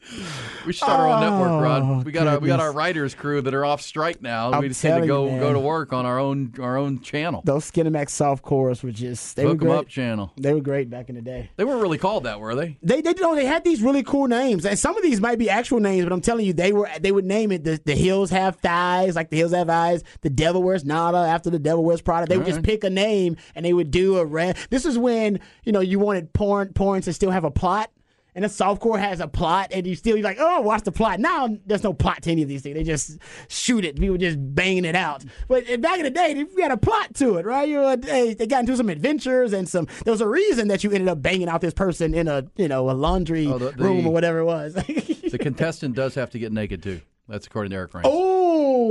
[0.66, 2.06] We should start our own network, Oh, Rod.
[2.06, 4.52] We got our we got our writers crew that are off strike now.
[4.52, 7.00] I'm we just need to go you, go to work on our own our own
[7.00, 7.42] channel.
[7.46, 9.78] Those Skinemax soft cores were just they Hook were great.
[9.78, 10.34] up channel.
[10.36, 11.50] They were great back in the day.
[11.56, 12.78] They weren't really called that, were they?
[12.84, 15.50] They they know they had these really cool names, and some of these might be
[15.50, 18.30] actual names, but I'm telling you, they were they would name it the the hills
[18.32, 20.04] have thighs, like the hills have eyes.
[20.22, 22.26] The devil wears nada after the devil wears Prada.
[22.28, 24.58] They would just pick a name and they would do a red.
[24.70, 27.90] This is when you know you wanted porn porn to still have a plot.
[28.38, 31.20] And the softcore has a plot, and you still you're like, oh, watch the plot.
[31.20, 32.76] Now there's no plot to any of these things.
[32.76, 34.00] They just shoot it.
[34.00, 35.26] People just banging it out.
[35.48, 37.68] But back in the day, we had a plot to it, right?
[37.68, 39.88] You know, they, they got into some adventures and some.
[40.06, 42.68] There was a reason that you ended up banging out this person in a you
[42.68, 44.76] know a laundry Oh, the- the- room or whatever it was.
[45.28, 47.02] The contestant does have to get naked too.
[47.28, 48.06] That's according to Eric Reigns.
[48.08, 48.37] oh,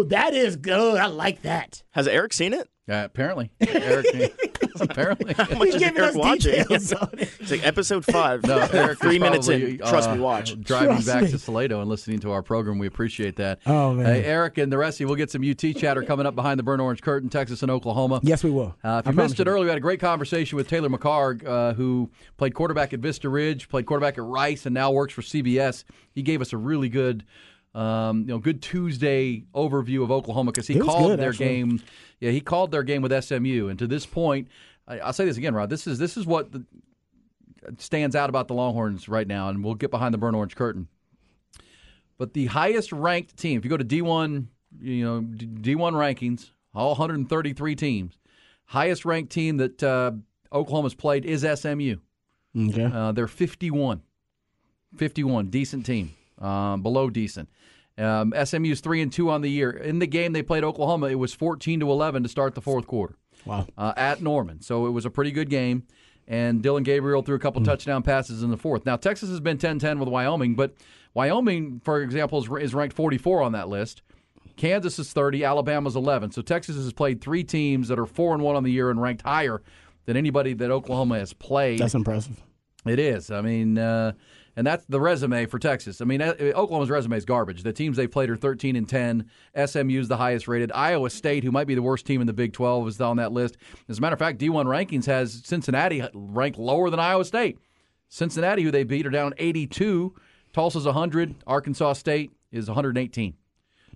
[0.04, 0.98] that is good.
[0.98, 1.82] I like that.
[1.92, 2.68] Has Eric seen it?
[2.88, 4.06] Yeah, apparently, Eric.
[4.80, 6.52] apparently, How much He's is giving Eric us watching?
[6.52, 7.32] details on it.
[7.40, 8.44] It's like episode five.
[8.44, 9.00] no, Eric.
[9.00, 9.78] Three minutes probably, in.
[9.78, 10.60] Trust uh, me, watch.
[10.60, 11.30] Driving Trust back me.
[11.32, 13.58] to Salado and listening to our program, we appreciate that.
[13.66, 14.06] Oh, man.
[14.06, 16.60] Hey, Eric and the rest of you, we'll get some UT chatter coming up behind
[16.60, 18.20] the burnt orange curtain, Texas and Oklahoma.
[18.22, 18.76] Yes, we will.
[18.84, 21.44] Uh, if you promise missed it earlier, we had a great conversation with Taylor McHargue,
[21.44, 25.22] uh, who played quarterback at Vista Ridge, played quarterback at Rice, and now works for
[25.22, 25.82] CBS.
[26.12, 27.24] He gave us a really good
[27.76, 31.46] Um, you know, good Tuesday overview of Oklahoma because he called good, their actually.
[31.46, 31.82] game.
[32.20, 34.48] Yeah, he called their game with SMU, and to this point,
[34.88, 35.68] I, I'll say this again, Rod.
[35.68, 36.64] This is this is what the,
[37.76, 40.88] stands out about the Longhorns right now, and we'll get behind the burnt orange curtain.
[42.16, 44.46] But the highest ranked team, if you go to D1,
[44.80, 48.18] you know D- D1 rankings, all 133 teams,
[48.64, 50.12] highest ranked team that uh,
[50.50, 51.96] Oklahoma's played is SMU.
[52.56, 52.84] Okay.
[52.84, 54.00] Uh, they're 51.
[54.96, 57.50] 51, decent team, um, below decent.
[57.98, 59.70] Um, SMU's three and two on the year.
[59.70, 62.86] In the game they played Oklahoma, it was 14 to 11 to start the fourth
[62.86, 63.66] quarter Wow.
[63.78, 64.60] uh, at Norman.
[64.60, 65.84] So it was a pretty good game.
[66.28, 68.84] And Dillon Gabriel threw a couple touchdown passes in the fourth.
[68.84, 70.74] Now, Texas has been 10 10 with Wyoming, but
[71.14, 74.02] Wyoming, for example, is, is ranked 44 on that list.
[74.56, 76.32] Kansas is 30, Alabama's 11.
[76.32, 79.00] So Texas has played three teams that are 4 and 1 on the year and
[79.00, 79.62] ranked higher
[80.06, 81.78] than anybody that Oklahoma has played.
[81.78, 82.42] That's impressive.
[82.86, 83.30] It is.
[83.30, 84.12] I mean, uh,
[84.56, 86.00] and that's the resume for Texas.
[86.00, 87.62] I mean, uh, Oklahoma's resume is garbage.
[87.62, 89.30] The teams they've played are 13 and 10.
[89.66, 90.72] SMU's the highest rated.
[90.72, 93.32] Iowa State, who might be the worst team in the Big 12, is on that
[93.32, 93.56] list.
[93.88, 97.58] As a matter of fact, D1 rankings has Cincinnati ranked lower than Iowa State.
[98.08, 100.14] Cincinnati, who they beat, are down 82.
[100.52, 101.34] Tulsa's 100.
[101.46, 103.34] Arkansas State is 118.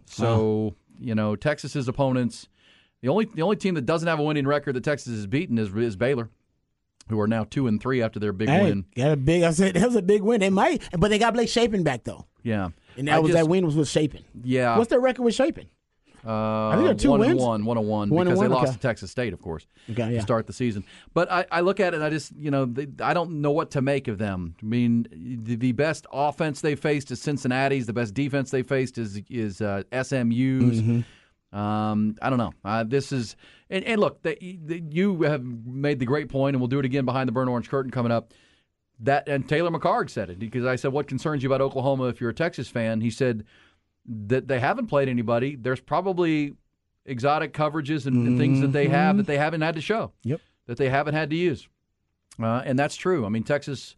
[0.06, 2.48] So you know, Texas's opponents.
[3.00, 5.58] The only the only team that doesn't have a winning record that Texas has beaten
[5.58, 6.28] is is Baylor,
[7.10, 8.86] who are now two and three after their big Hey, win.
[8.96, 9.42] got a big.
[9.42, 10.40] I said that was a big win.
[10.40, 13.42] They might, but they got Blake Shapen back though, Yeah, and that I was just-
[13.44, 14.24] that win was with Shapen.
[14.42, 15.66] Yeah, What's their record with Shapen?
[16.22, 17.30] Uh, think they're two one wins.
[17.32, 18.76] And one, one and one, One because they one, lost okay.
[18.76, 20.84] to Texas State, of course, Okay, to start the season.
[21.14, 23.52] But I, I look at it and I just, you know, they, I don't know
[23.52, 24.54] what to make of them.
[24.62, 25.06] I mean,
[25.42, 27.86] the, the best offense they faced is Cincinnati's.
[27.86, 30.82] The best defense they faced is is uh, SMU's.
[30.82, 31.58] Mm-hmm.
[31.58, 32.52] Um, I don't know.
[32.66, 33.34] Uh, this is
[33.70, 36.84] and, and look, the, the, you have made the great point, and we'll do it
[36.84, 38.34] again behind the burnt orange curtain coming up.
[39.02, 42.20] That and Taylor McHargue said it because I said, "What concerns you about Oklahoma if
[42.20, 43.44] you're a Texas fan?" He said
[44.06, 45.56] that they haven't played anybody.
[45.56, 46.54] There's probably
[47.06, 50.12] exotic coverages and, and things that they have that they haven't had to show.
[50.24, 50.40] Yep.
[50.66, 51.66] That they haven't had to use,
[52.42, 53.24] uh, and that's true.
[53.24, 53.96] I mean, Texas,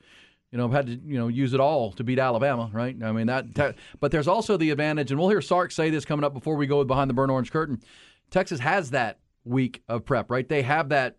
[0.52, 2.94] you know, had to you know use it all to beat Alabama, right?
[3.02, 3.74] I mean that.
[3.98, 6.68] But there's also the advantage, and we'll hear Sark say this coming up before we
[6.68, 7.80] go behind the burnt orange curtain.
[8.30, 10.48] Texas has that week of prep, right?
[10.48, 11.16] They have that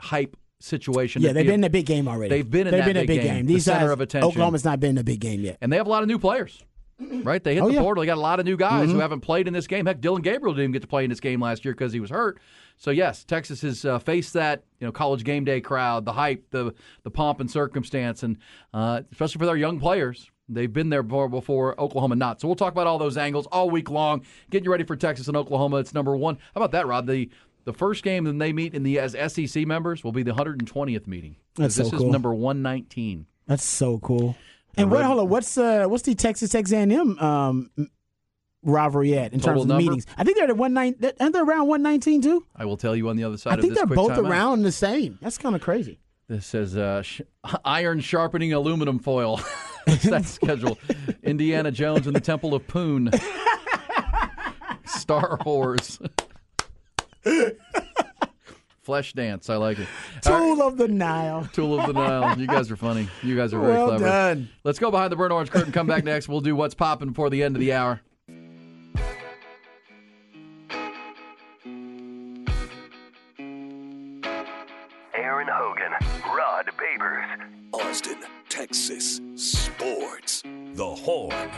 [0.00, 1.22] hype situation.
[1.22, 2.30] Yeah, they've the- been in a big game already.
[2.30, 3.46] They've been in They've been in a big big game, game.
[3.46, 4.28] the These center guys, of attention.
[4.30, 5.58] Oklahoma's not been in a big game yet.
[5.60, 6.62] and they have a lot of new players.
[7.00, 7.78] Right, they hit Oh, the yeah.
[7.78, 7.84] Mm-hmm.
[7.84, 8.00] portal.
[8.02, 9.86] They got a lot of new guys who haven't played in this game.
[9.86, 12.00] Heck, Dillon Gabriel didn't even get to play in this game last year because he
[12.00, 12.40] was hurt.
[12.76, 16.50] So yes, Texas has uh, faced that you know college game day crowd, the hype,
[16.50, 18.36] the the pomp and circumstance, and
[18.74, 20.28] uh, especially for their young players.
[20.48, 22.40] They've been there before, before Oklahoma not.
[22.40, 24.24] So we'll talk about all those angles all week long.
[24.50, 25.76] Getting you ready for Texas and Oklahoma.
[25.76, 26.36] It's number one.
[26.54, 27.06] How about that, Rod?
[27.06, 27.28] The
[27.68, 31.06] the first game that they meet in the as SEC members will be the 120th
[31.06, 31.36] meeting.
[31.54, 33.26] That's so this so is number 119.
[33.46, 34.36] That's so cool.
[34.78, 35.00] And what?
[35.00, 35.28] Red- Hold on.
[35.28, 35.84] What's uh?
[35.84, 37.70] What's the Texas Texas A&M um
[38.62, 39.82] rivalry at in terms of number?
[39.82, 40.06] meetings?
[40.16, 40.94] I think they're at one nine.
[41.20, 42.46] Aren't they around one nineteen too?
[42.56, 45.18] I will tell you on the other side I think they're both around the same.
[45.20, 45.98] That's kind of crazy.
[46.26, 47.20] This says uh, sh-
[47.66, 49.40] iron sharpening aluminum foil.
[50.04, 50.78] That schedule?
[51.22, 53.10] Indiana Jones and the Temple of Poon.
[54.84, 55.98] Star Wars.
[58.82, 59.50] Flesh dance.
[59.50, 59.86] I like it.
[60.26, 61.46] All right, Tool of the Nile.
[61.52, 62.38] Tool of the Nile.
[62.38, 63.06] You guys are funny.
[63.22, 64.04] You guys are very Well clever.
[64.04, 64.48] done.
[64.64, 65.72] Let's go behind the burnt orange curtain.
[65.72, 66.26] Come back next.
[66.28, 68.00] We'll do what's popping before the end of the hour.
[75.14, 75.92] Aaron Hogan,
[76.34, 77.26] Rod Babers.
[77.72, 79.20] Austin, Texas.
[79.36, 80.42] Sports.
[80.74, 81.50] The Horn.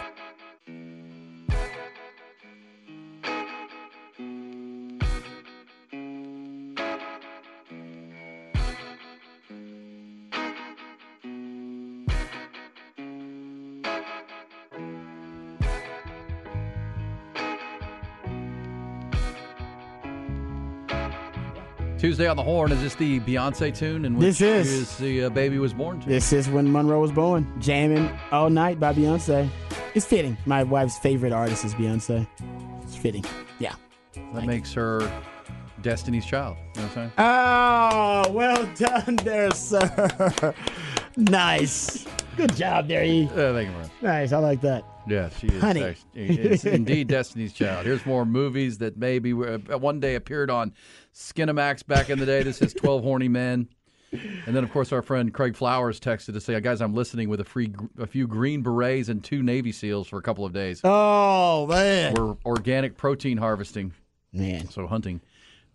[22.21, 22.71] Tuesday on the Horn.
[22.71, 24.05] Is this the Beyonce tune?
[24.05, 24.71] And This is.
[24.71, 26.07] is the uh, baby was born to?
[26.07, 27.51] This is when Monroe was born.
[27.61, 29.49] Jamming all night by Beyonce.
[29.95, 30.37] It's fitting.
[30.45, 32.27] My wife's favorite artist is Beyonce.
[32.83, 33.25] It's fitting.
[33.59, 33.75] Yeah.
[34.35, 35.11] That makes her
[35.81, 36.59] Destiny's Child.
[36.77, 37.13] You know what I'm saying?
[37.17, 40.55] Oh, well done there, sir.
[41.17, 42.07] nice.
[42.37, 43.31] Good job there, E.
[43.33, 43.91] Uh, thank you, man.
[44.03, 44.33] Nice.
[44.33, 44.85] I like that.
[45.07, 45.61] Yeah, she is.
[45.61, 45.83] Honey.
[45.83, 47.87] act- It's indeed Destiny's Child.
[47.87, 50.73] Here's more movies that maybe were, uh, one day appeared on
[51.15, 52.43] Skinamax back in the day.
[52.43, 53.69] This is 12 Horny Men.
[54.13, 57.41] And then, of course, our friend Craig Flowers texted to say, guys, I'm listening with
[57.41, 60.81] a free, a few Green Berets and two Navy SEAls for a couple of days.
[60.83, 62.15] Oh, man.
[62.15, 63.93] We're organic protein harvesting,
[64.33, 64.69] Man.
[64.69, 65.21] so hunting.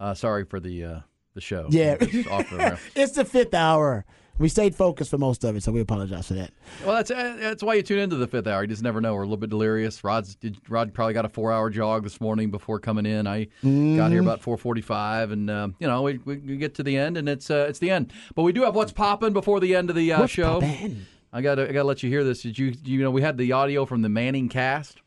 [0.02, 1.00] Uh, sorry for the uh,
[1.34, 1.68] the show.
[1.70, 1.96] Yeah.
[1.98, 2.78] Just off the rail.
[2.96, 4.04] it's the fifth hour.
[4.38, 6.52] We stayed focused for most of it, so we apologize for that.
[6.86, 8.64] Well, that's uh, that's why you tune into the fifth hour.
[8.64, 9.14] You just never know.
[9.14, 10.04] We're a little bit delirious.
[10.04, 13.28] Rod's did, Rod probably got a four hour jog this morning before coming in.
[13.28, 16.76] I got here about four forty five, and um, you know we, we, we get
[16.76, 18.12] to the end, and it's uh, it's the end.
[18.36, 20.60] But we do have what's popping before the end of the uh, show.
[20.62, 21.06] poppin'?
[21.32, 22.42] I got I got to let you hear this.
[22.42, 25.02] Did you you know we had the audio from the Manning cast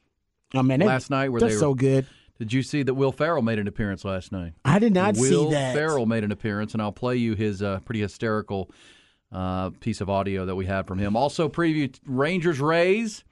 [0.54, 1.58] Oh man, last night where they're were.
[1.58, 2.06] so good.
[2.38, 4.52] Did you see that Will Ferrell made an appearance last night?
[4.64, 5.74] I did not Will see that.
[5.74, 8.70] Ferrell made an appearance, and I'll play you his uh, pretty hysterical
[9.32, 11.16] uh, piece of audio that we had from him.
[11.16, 13.24] Also, preview Rangers Rays.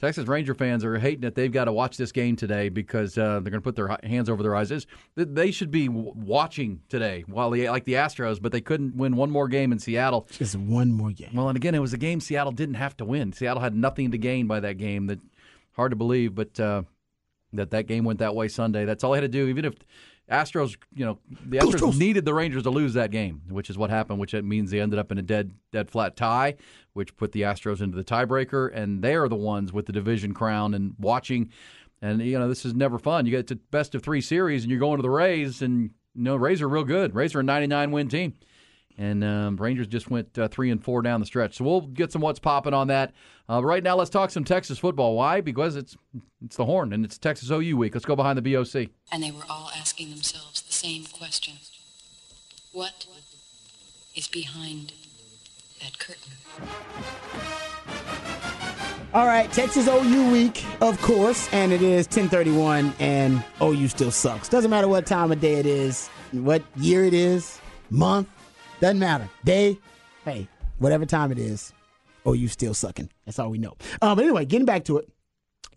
[0.00, 3.40] Texas Ranger fans are hating that they've got to watch this game today because uh,
[3.40, 4.70] they're going to put their hands over their eyes.
[4.70, 9.16] It's- They should be watching today, while they, like the Astros, but they couldn't win
[9.16, 10.28] one more game in Seattle.
[10.30, 11.30] Just one more game.
[11.34, 13.32] Well, and again, it was a game Seattle didn't have to win.
[13.32, 15.08] Seattle had nothing to gain by that game.
[15.08, 15.18] That
[15.72, 16.82] hard to believe, but uh,
[17.54, 18.84] that that game went that way Sunday.
[18.84, 19.48] That's all they had to do.
[19.48, 19.74] Even if
[20.30, 23.90] Astros, you know, the Astros needed the Rangers to lose that game, which is what
[23.90, 24.18] happened.
[24.18, 26.56] Which means they ended up in a dead dead flat tie,
[26.92, 30.34] which put the Astros into the tiebreaker, and they are the ones with the division
[30.34, 31.50] crown and watching.
[32.02, 33.26] And you know, this is never fun.
[33.26, 36.22] You get to best of three series, and you're going to the Rays, and you
[36.22, 37.14] know, Rays are real good.
[37.14, 38.34] Rays are a 99 win team
[38.98, 41.56] and um, Rangers just went uh, three and four down the stretch.
[41.56, 43.12] So we'll get some what's popping on that.
[43.48, 45.14] Uh, right now, let's talk some Texas football.
[45.14, 45.40] Why?
[45.40, 45.96] Because it's
[46.44, 47.94] it's the Horn and it's Texas OU week.
[47.94, 48.90] Let's go behind the BOC.
[49.12, 51.54] And they were all asking themselves the same question
[52.72, 53.06] What
[54.16, 54.92] is behind
[55.80, 56.32] that curtain?
[59.14, 64.50] All right, Texas OU week, of course, and it is 1031, and OU still sucks.
[64.50, 67.58] Doesn't matter what time of day it is, what year it is,
[67.88, 68.28] month,
[68.80, 69.28] doesn't matter.
[69.44, 69.78] Day,
[70.24, 71.72] hey, whatever time it is,
[72.26, 73.10] OU still sucking.
[73.24, 73.76] That's all we know.
[74.02, 75.08] Um, but anyway, getting back to it.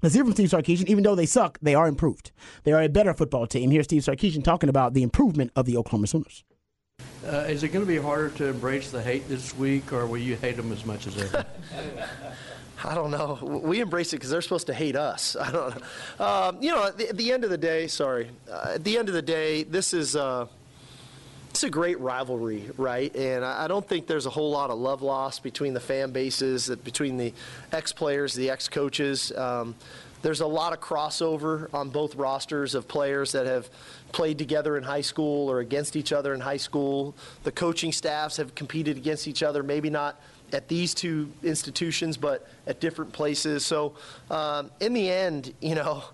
[0.02, 0.88] Let's hear from Steve Sarkisian.
[0.88, 2.32] Even though they suck, they are improved.
[2.64, 3.70] They are a better football team.
[3.70, 6.44] Here's Steve Sarkisian talking about the improvement of the Oklahoma Sooners.
[7.26, 10.18] Uh, is it going to be harder to embrace the hate this week, or will
[10.18, 11.46] you hate them as much as ever?
[12.84, 13.38] I don't know.
[13.64, 15.36] We embrace it because they're supposed to hate us.
[15.40, 16.26] I don't know.
[16.26, 18.32] Um, you know, at the, at the end of the day, sorry.
[18.50, 20.48] Uh, at the end of the day, this is uh,
[21.52, 23.14] it's a great rivalry, right?
[23.14, 26.74] And I don't think there's a whole lot of love lost between the fan bases,
[26.78, 27.34] between the
[27.74, 29.34] ex-players, the ex-coaches.
[29.34, 29.76] Um,
[30.22, 33.70] there's a lot of crossover on both rosters of players that have
[34.14, 37.16] played together in high school or against each other in high school.
[37.44, 40.22] The coaching staffs have competed against each other, maybe not
[40.54, 43.66] at these two institutions, but at different places.
[43.66, 43.94] So,
[44.30, 46.06] um, in the end, you know,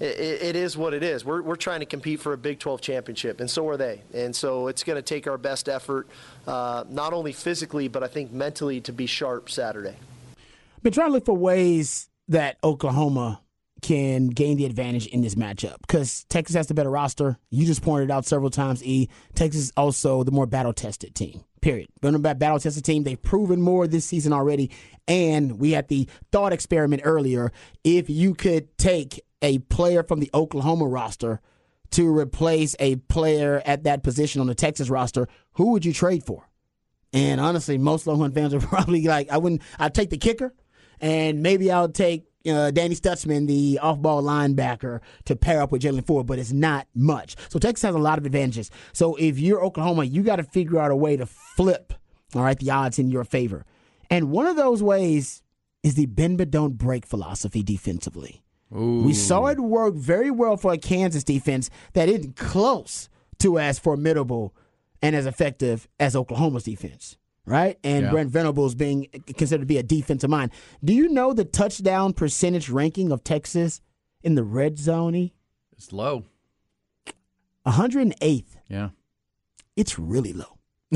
[0.00, 1.24] it, it is what it is.
[1.24, 4.02] We're, we're trying to compete for a Big 12 championship, and so are they.
[4.12, 6.08] And so it's going to take our best effort,
[6.46, 9.96] uh, not only physically, but I think mentally, to be sharp Saturday.
[10.76, 13.40] I've been trying to look for ways that Oklahoma
[13.82, 17.36] can gain the advantage in this matchup because Texas has the better roster.
[17.50, 18.82] You just pointed out several times.
[18.82, 21.44] E Texas is also the more battle tested team.
[21.60, 21.88] Period.
[22.00, 23.04] Been a battle tested team.
[23.04, 24.70] They've proven more this season already.
[25.06, 27.52] And we had the thought experiment earlier.
[27.84, 31.40] If you could take a player from the Oklahoma roster
[31.90, 36.24] to replace a player at that position on the Texas roster, who would you trade
[36.24, 36.48] for?
[37.12, 39.62] And honestly, most Longhorn fans are probably like, I wouldn't.
[39.78, 40.54] I'd take the kicker,
[40.98, 46.06] and maybe I'll take uh, Danny Stutsman, the off-ball linebacker, to pair up with Jaylan
[46.06, 46.26] Ford.
[46.26, 47.36] But it's not much.
[47.50, 48.70] So Texas has a lot of advantages.
[48.94, 51.92] So if you're Oklahoma, you got to figure out a way to flip,
[52.34, 53.66] all right, the odds in your favor.
[54.10, 55.42] And one of those ways
[55.82, 58.42] is the bend but don't break philosophy defensively.
[58.74, 63.08] We saw it work very well for a Kansas defense that isn't close
[63.38, 64.54] to as formidable
[65.00, 67.78] and as effective as Oklahoma's defense, right?
[67.84, 68.10] And Yeah.
[68.10, 69.06] Brent Venables being
[69.36, 70.50] considered to be a defensive mind.
[70.82, 73.80] Do you know the touchdown percentage ranking of Texas
[74.22, 75.30] in the red zone?
[75.76, 76.24] It's low.
[77.66, 78.56] 108th.
[78.68, 78.90] Yeah.
[79.76, 80.58] It's really low.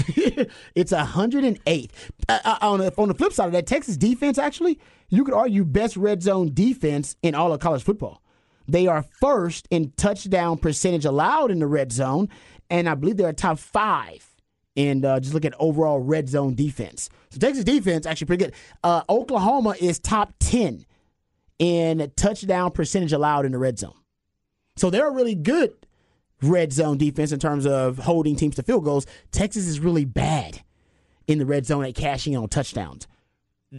[0.75, 1.91] it's 108th.
[2.29, 5.35] Uh, uh, on, the, on the flip side of that, Texas defense actually, you could
[5.35, 8.23] argue best red zone defense in all of college football.
[8.67, 12.29] They are first in touchdown percentage allowed in the red zone,
[12.69, 14.27] and I believe they're top five
[14.77, 17.09] in uh, just look at overall red zone defense.
[17.31, 18.55] So Texas defense actually pretty good.
[18.85, 20.85] Uh, Oklahoma is top 10
[21.59, 23.97] in touchdown percentage allowed in the red zone.
[24.77, 25.75] So they're a really good
[26.43, 29.07] red zone defense in terms of holding teams to field goals.
[29.33, 30.63] Texas is really bad
[31.27, 33.09] in the red zone at cashing in on touchdowns.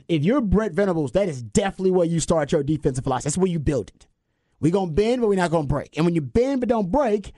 [0.08, 3.28] If you're Brent Venables, that is definitely where you start your defensive philosophy.
[3.28, 4.08] That's where you build it.
[4.60, 5.96] We're gonna bend, but we're not gonna break.
[5.98, 7.32] And when you bend but don't break,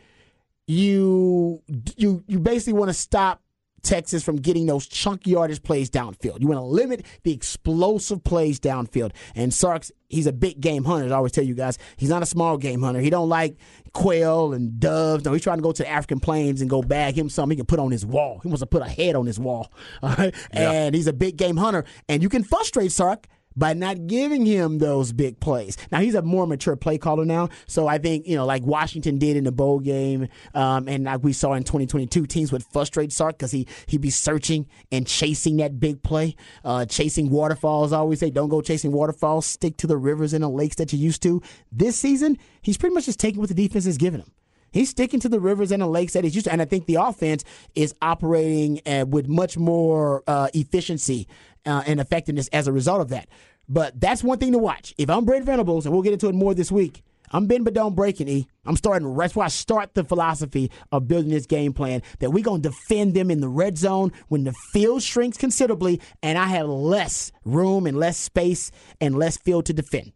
[0.68, 1.62] you
[1.96, 3.42] you you basically want to stop
[3.82, 6.42] Texas from getting those chunky yardage plays downfield.
[6.42, 9.12] You want to limit the explosive plays downfield.
[9.36, 11.08] And Sark's he's a big game hunter.
[11.14, 13.00] I always tell you guys, he's not a small game hunter.
[13.00, 13.58] He don't like
[13.94, 15.26] quail and doves.
[15.26, 17.60] No, he's trying to go to the African plains and go bag him something he
[17.60, 18.40] can put on his wall.
[18.44, 19.72] He wants to put a head on his wall.
[20.04, 20.36] All right?
[20.52, 21.86] And he's a big game hunter.
[22.08, 25.78] And you can frustrate Sark by not giving him those big plays.
[25.92, 29.18] Now he's a more mature play caller now, so I think you know like Washington
[29.18, 33.12] did in the bowl game, um, and like we saw in 2022, teams would frustrate
[33.12, 37.94] Sark because he he'd be searching and chasing that big play, uh, chasing waterfalls.
[37.94, 39.46] I always say, don't go chasing waterfalls.
[39.46, 41.42] Stick to the rivers and the lakes that you used to.
[41.72, 44.32] This season, he's pretty much just taking what the defense is giving him.
[44.72, 46.52] He's sticking to the rivers and the lakes that he's used to.
[46.52, 47.44] And I think the offense
[47.76, 51.28] is operating uh, with much more uh, efficiency
[51.66, 53.28] uh, and effectiveness as a result of that.
[53.68, 54.94] But that's one thing to watch.
[54.98, 57.74] If I'm Brent Venables, and we'll get into it more this week, I'm bend but
[57.74, 58.48] don't break it, E.
[58.66, 59.16] I'm starting.
[59.16, 62.70] That's why I start the philosophy of building this game plan that we're going to
[62.70, 67.32] defend them in the red zone when the field shrinks considerably and I have less
[67.46, 70.12] room and less space and less field to defend.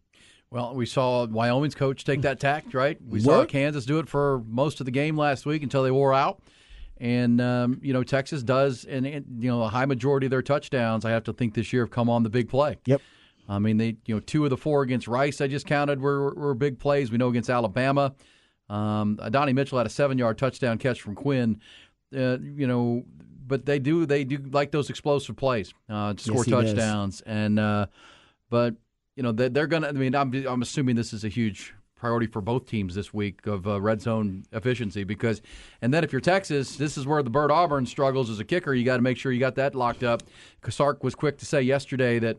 [0.51, 2.97] Well, we saw Wyoming's coach take that tact, right?
[3.07, 6.13] We saw Kansas do it for most of the game last week until they wore
[6.13, 6.41] out.
[6.97, 10.41] And um, you know Texas does, and, and you know a high majority of their
[10.41, 11.03] touchdowns.
[11.03, 12.77] I have to think this year have come on the big play.
[12.85, 13.01] Yep.
[13.47, 16.33] I mean, they you know two of the four against Rice I just counted were
[16.33, 17.11] were big plays.
[17.11, 18.15] We know against Alabama,
[18.69, 21.59] um, Donnie Mitchell had a seven yard touchdown catch from Quinn.
[22.15, 23.03] Uh, you know,
[23.45, 26.73] but they do they do like those explosive plays uh, to score does.
[26.73, 27.21] touchdowns.
[27.21, 27.87] And uh,
[28.49, 28.75] but
[29.15, 29.87] you know they, they're gonna.
[29.87, 33.45] I mean, I'm I'm assuming this is a huge priority for both teams this week
[33.47, 35.41] of uh, red zone efficiency because
[35.81, 38.73] and then if you're Texas this is where the Bert Auburn struggles as a kicker
[38.73, 40.23] you got to make sure you got that locked up
[40.69, 42.37] Sark was quick to say yesterday that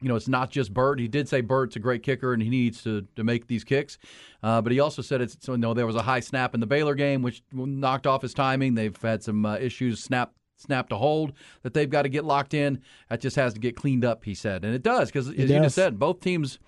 [0.00, 0.98] you know, it's not just Bert.
[0.98, 3.98] He did say Bert's a great kicker and he needs to, to make these kicks.
[4.42, 6.60] Uh, but he also said it's so you know there was a high snap in
[6.60, 8.74] the Baylor game which knocked off his timing.
[8.74, 12.54] They've had some uh, issues snap snap to hold that they've got to get locked
[12.54, 12.82] in.
[13.08, 14.24] That just has to get cleaned up.
[14.24, 16.58] He said, and it does because as you just said, both teams.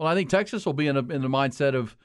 [0.00, 1.96] Well, I think Texas will be in a, in the mindset of.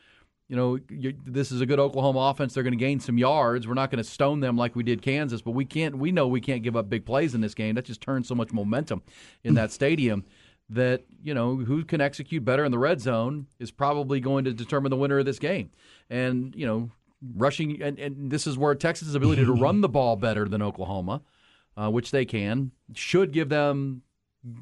[0.47, 2.53] You know, you, this is a good Oklahoma offense.
[2.53, 3.67] They're going to gain some yards.
[3.67, 5.97] We're not going to stone them like we did Kansas, but we can't.
[5.97, 7.73] We know we can't give up big plays in this game.
[7.73, 9.01] That just turns so much momentum
[9.43, 10.23] in that stadium
[10.69, 14.53] that you know who can execute better in the red zone is probably going to
[14.53, 15.71] determine the winner of this game.
[16.11, 16.91] And you know,
[17.35, 21.23] rushing and, and this is where Texas' ability to run the ball better than Oklahoma,
[21.75, 24.03] uh, which they can, should give them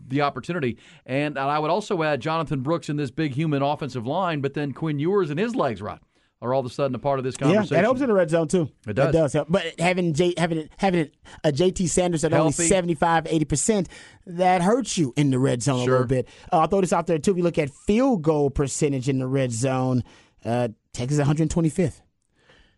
[0.07, 0.77] the opportunity.
[1.05, 4.71] And, I would also add Jonathan Brooks in this big human offensive line, but then
[4.71, 5.99] Quinn Ewers and his legs, Rod,
[6.41, 7.73] are all of a sudden a part of this conversation.
[7.73, 8.69] Yeah, that helps in the red zone too.
[8.87, 9.05] It does.
[9.05, 9.47] That does help.
[9.49, 11.09] But having J, having having
[11.43, 12.63] a JT Sanders at Healthy.
[12.63, 13.89] only 75, 80 percent,
[14.25, 16.27] that hurts you in the red zone a little bit.
[16.51, 17.31] Uh, I'll throw this out there too.
[17.31, 20.03] If you look at field goal percentage in the red zone,
[20.43, 22.01] uh, Texas 125th.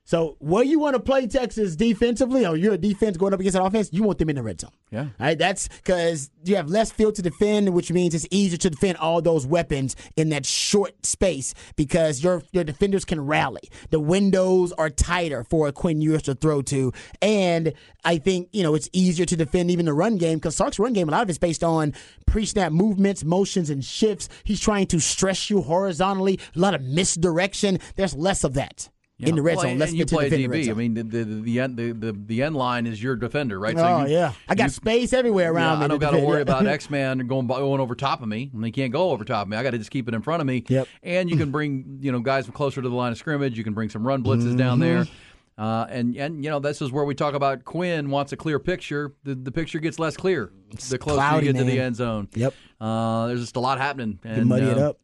[0.06, 3.58] So where you want to play Texas defensively, or you're a defense going up against
[3.58, 4.70] an offense, you want them in the red zone.
[4.92, 5.02] Yeah.
[5.02, 8.70] All right, that's because you have less field to defend, which means it's easier to
[8.70, 13.68] defend all those weapons in that short space because your your defenders can rally.
[13.90, 18.62] The windows are tighter for a Quinn Ewers to throw to, and I think you
[18.62, 21.24] know it's easier to defend even the run game because Sark's run game a lot
[21.24, 21.94] of it's based on
[22.28, 24.30] pre-snap movements, motions, and shifts.
[24.44, 26.40] He's trying to stress you horizontally.
[26.56, 27.80] A lot of misdirection.
[27.96, 28.90] There's less of that.
[29.18, 30.70] In the red Well, zone, let's you get to defend the red DB.
[30.70, 33.74] I mean, the the the end the, the, the end line is your defender, right?
[33.78, 35.86] oh you, yeah, I got you- space everywhere around yeah, me.
[35.86, 38.62] I don't got to worry about X Man going going over top of me, and
[38.62, 39.56] they can't go over top of me.
[39.56, 40.66] I got to just keep it in front of me.
[40.68, 40.88] Yep.
[41.02, 43.58] And you can bring you know guys closer to the line of scrimmage.
[43.58, 45.04] You can bring some run blitzes down there.
[45.06, 45.62] Mm-hmm.
[45.64, 48.60] Uh, and and you know this is where we talk about Quinn wants a clear
[48.60, 49.14] picture.
[49.24, 50.52] The, the picture gets less clear
[50.90, 52.28] the closer cloudy, you get to the end zone.
[52.34, 52.54] Yep.
[52.82, 54.20] Uh, there's just a lot happening.
[54.26, 55.00] You And, muddy it uh, up.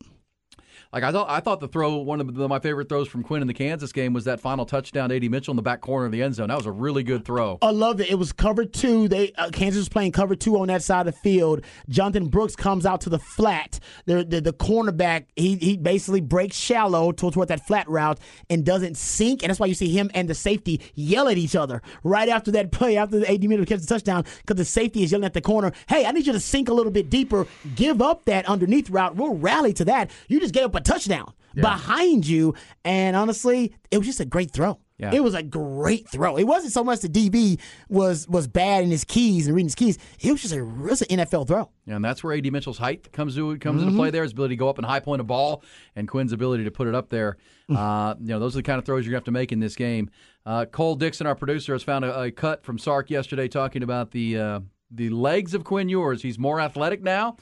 [0.93, 3.41] Like I thought, I thought the throw one of the, my favorite throws from Quinn
[3.41, 5.29] in the Kansas game was that final touchdown to A.D.
[5.29, 6.49] Mitchell in the back corner of the end zone.
[6.49, 7.57] That was a really good throw.
[7.61, 8.09] I love it.
[8.09, 9.07] It was cover two.
[9.07, 11.61] They uh, Kansas was playing cover two on that side of the field.
[11.87, 13.79] Jonathan Brooks comes out to the flat.
[14.05, 18.65] The the, the cornerback he he basically breaks shallow to, toward that flat route and
[18.65, 19.43] doesn't sink.
[19.43, 22.51] And that's why you see him and the safety yell at each other right after
[22.51, 23.47] that play, after the A.D.
[23.47, 26.27] Mitchell catches the touchdown, because the safety is yelling at the corner, "Hey, I need
[26.27, 27.47] you to sink a little bit deeper.
[27.75, 29.15] Give up that underneath route.
[29.15, 30.11] We'll rally to that.
[30.27, 34.51] You just gave up a touchdown." Behind you, and honestly, it was just a great
[34.51, 34.79] throw.
[34.97, 35.11] Yeah.
[35.13, 36.37] It was a great throw.
[36.37, 39.75] It wasn't so much the DB was was bad in his keys and reading his
[39.75, 39.97] keys.
[40.21, 41.69] It was just a, it was an NFL throw.
[41.85, 42.51] Yeah, And that's where A.D.
[42.51, 43.87] Mitchell's height comes to comes Mm-hmm.
[43.89, 44.11] into play.
[44.11, 45.61] There, his ability to go up and high point a ball,
[45.97, 47.35] and Quinn's ability to put it up there.
[47.69, 47.75] Mm.
[47.75, 49.75] Uh, you know, those are the kind of throws you have to make in this
[49.75, 50.09] game.
[50.45, 54.11] Uh, Cole Dixon, our producer, has found a, a cut from Sark yesterday talking about
[54.11, 56.21] the uh, the legs of Quinn Ewers.
[56.21, 57.35] He's more athletic now,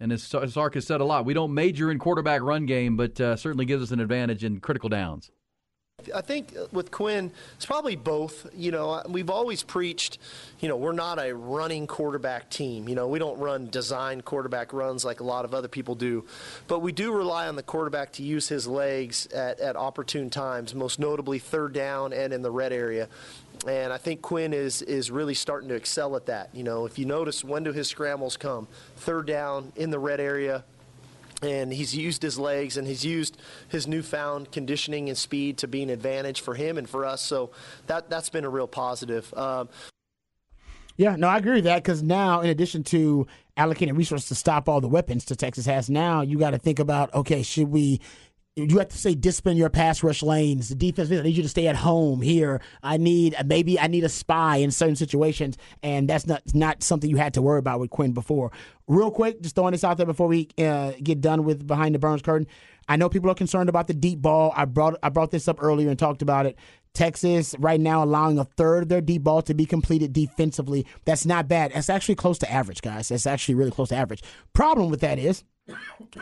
[0.00, 3.20] and as Sark has said a lot, we don't major in quarterback run game, but
[3.20, 5.30] uh, certainly gives us an advantage in critical downs.
[6.14, 8.46] I think with Quinn, it's probably both.
[8.54, 10.18] You know, we've always preached,
[10.60, 12.86] you know, we're not a running quarterback team.
[12.86, 16.26] You know, we don't run design quarterback runs like a lot of other people do,
[16.68, 20.74] but we do rely on the quarterback to use his legs at, at opportune times,
[20.74, 23.08] most notably third down and in the red area.
[23.66, 26.50] And I think Quinn is is really starting to excel at that.
[26.54, 28.68] You know, if you notice, when do his scrambles come?
[28.96, 30.64] Third down in the red area,
[31.42, 33.36] and he's used his legs and he's used
[33.68, 37.22] his newfound conditioning and speed to be an advantage for him and for us.
[37.22, 37.50] So
[37.86, 39.32] that that's been a real positive.
[39.34, 39.68] Um,
[40.96, 44.68] yeah, no, I agree with that because now, in addition to allocating resources to stop
[44.68, 48.00] all the weapons to Texas has, now you got to think about okay, should we
[48.56, 50.70] you have to say discipline your pass rush lanes.
[50.70, 52.62] The defense, I need you to stay at home here.
[52.82, 57.10] I need maybe I need a spy in certain situations, and that's not not something
[57.10, 58.50] you had to worry about with Quinn before.
[58.88, 61.98] Real quick, just throwing this out there before we uh, get done with behind the
[61.98, 62.46] Burns curtain.
[62.88, 64.52] I know people are concerned about the deep ball.
[64.56, 66.56] I brought I brought this up earlier and talked about it.
[66.94, 70.86] Texas right now allowing a third of their deep ball to be completed defensively.
[71.04, 71.72] That's not bad.
[71.74, 73.10] That's actually close to average, guys.
[73.10, 74.22] That's actually really close to average.
[74.54, 75.44] Problem with that is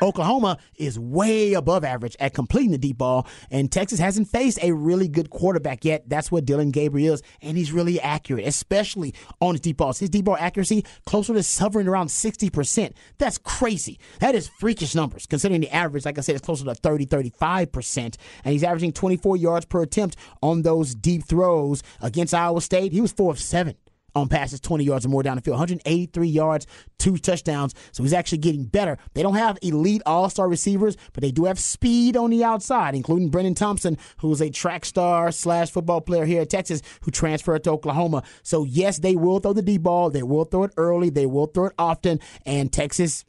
[0.03, 4.73] Oklahoma is way above average at completing the deep ball, and Texas hasn't faced a
[4.73, 6.09] really good quarterback yet.
[6.09, 9.99] That's what Dillon Gabriel is, and he's really accurate, especially on his deep balls.
[9.99, 12.93] His deep ball accuracy closer to hovering around 60%.
[13.19, 13.99] That's crazy.
[14.21, 18.17] That is freakish numbers, considering the average, like I said, is closer to 30, 35%.
[18.45, 22.93] And he's averaging 24 yards per attempt on those deep throws against Iowa State.
[22.93, 23.77] He was four of seven
[24.15, 25.55] on passes 20 yards or more down the field.
[25.55, 26.67] 183 yards,
[26.99, 27.75] two touchdowns.
[27.93, 28.99] So he's actually getting better.
[29.15, 32.95] They don't have elite all star receivers, but they do have speed on the outside,
[32.95, 37.65] including Brenen Thompson, who's a track star slash football player here at Texas who transferred
[37.65, 38.23] to Oklahoma.
[38.43, 40.11] So, yes, they will throw the deep ball.
[40.11, 41.11] They will throw it early.
[41.11, 42.21] They will throw it often.
[42.47, 43.25] And Texas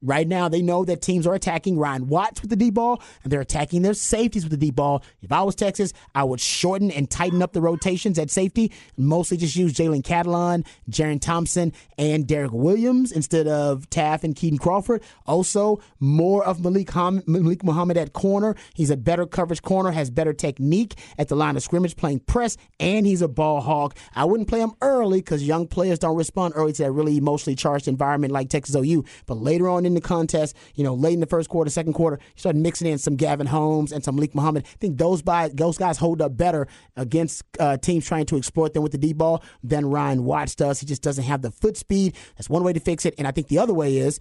[0.00, 3.30] Right now, they know that teams are attacking Ryan Watts with the deep ball, and
[3.30, 5.02] they're attacking their safeties with the deep ball.
[5.20, 9.36] If I was Texas, I would shorten and tighten up the rotations at safety, mostly
[9.36, 15.02] just use Jalen Catalon, Jerrin Thompson, and Derek Williams instead of Taaffe and Keaton Crawford.
[15.26, 18.54] Also, more of Malik, Ham- Malik Muhammad at corner.
[18.72, 22.56] He's a better coverage corner, has better technique at the line of scrimmage, playing press,
[22.80, 23.96] and he's a ball hawk.
[24.14, 27.54] I wouldn't play him early because young players don't respond early to that really emotionally
[27.54, 31.14] charged environment like Texas OU, but later later on in the contest, you know, late
[31.14, 34.14] in the first quarter, second quarter, you started mixing in some Gavin Holmes and some
[34.14, 34.64] Malik Muhammad.
[34.64, 38.74] I think those by those guys hold up better against uh, teams trying to exploit
[38.74, 40.78] them with the deep ball than Ryan Watts does.
[40.78, 42.14] He just doesn't have the foot speed.
[42.36, 43.14] That's one way to fix it.
[43.18, 44.20] And I think the other way is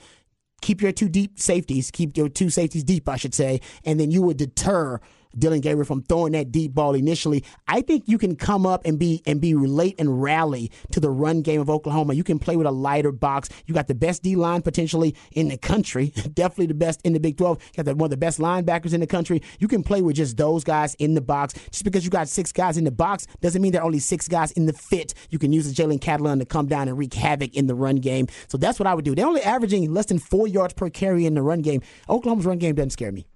[0.62, 4.10] keep your two deep safeties, keep your two safeties deep, I should say, and then
[4.10, 5.00] you would deter
[5.38, 7.44] Dillon Gabriel from throwing that deep ball initially.
[7.68, 11.10] I think you can come up and be and be relate and rally to the
[11.10, 12.14] run game of Oklahoma.
[12.14, 13.50] You can play with a lighter box.
[13.66, 17.20] You got the best D line potentially in the country, definitely the best in the
[17.20, 17.62] Big 12.
[17.62, 19.42] You got the, one of the best linebackers in the country.
[19.60, 21.54] You can play with just those guys in the box.
[21.72, 24.28] Just because you got six guys in the box doesn't mean there are only six
[24.28, 25.14] guys in the fit.
[25.30, 27.98] You can use the Jalen Catalon to come down and wreak havoc in the run
[27.98, 28.28] game.
[28.48, 29.16] So that's what I would do.
[29.16, 31.82] They're only averaging less than four yards per carry in the run game.
[32.10, 33.28] Oklahoma's run game doesn't scare me.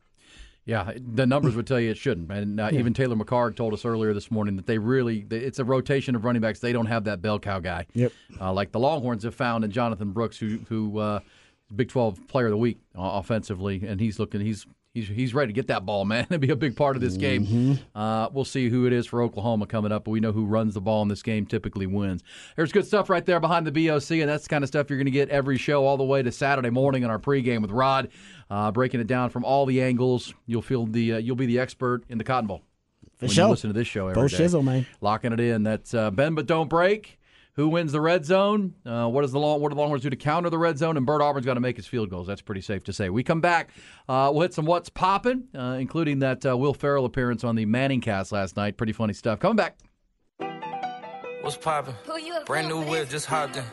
[0.65, 2.31] Yeah, the numbers would tell you it shouldn't.
[2.31, 2.79] And uh, yeah.
[2.79, 6.23] even Taylor McHargue told us earlier this morning that they really, it's a rotation of
[6.23, 6.59] running backs.
[6.59, 7.87] They don't have that bell cow guy.
[7.93, 8.11] Yep.
[8.39, 11.19] Uh, like the Longhorns have found in Jonathan Brooks, who, who uh,
[11.75, 13.83] Big 12 player of the week uh, offensively.
[13.87, 16.55] And he's looking, he's he's he's ready to get that ball, man, and be a
[16.55, 17.45] big part of this game.
[17.45, 17.97] Mm-hmm.
[17.97, 20.73] Uh, we'll see who it is for Oklahoma coming up, but we know who runs
[20.73, 22.23] the ball in this game typically wins.
[22.55, 24.99] There's good stuff right there behind the BOC, and that's the kind of stuff you're
[24.99, 27.71] going to get every show all the way to Saturday morning in our pregame with
[27.71, 28.09] Rod,
[28.49, 30.33] uh, breaking it down from all the angles.
[30.45, 32.61] You'll feel the uh, you'll be the expert in the Cotton Bowl.
[33.17, 33.45] For when sure.
[33.45, 34.37] you listen to this show every Bo day.
[34.37, 34.87] Shizzle, man.
[34.99, 35.61] Locking it in.
[35.63, 37.19] That's uh, Ben, but don't break.
[37.55, 38.75] Who wins the red zone?
[38.85, 40.95] Uh, what does the long, what do the Longhorns do to counter the red zone?
[40.95, 42.27] And Bert Auburn's got to make his field goals.
[42.27, 43.09] That's pretty safe to say.
[43.09, 43.71] We come back.
[44.07, 47.65] Uh, we'll hit some what's popping, uh, including that uh, Will Ferrell appearance on the
[47.65, 48.77] Manning cast last night.
[48.77, 49.39] Pretty funny stuff.
[49.39, 49.77] Coming back.
[51.41, 51.95] What's popping?
[52.45, 53.63] Brand new whip, just hopped in.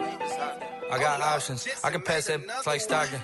[0.90, 1.68] I got options.
[1.84, 3.20] I can pass that like Stockton.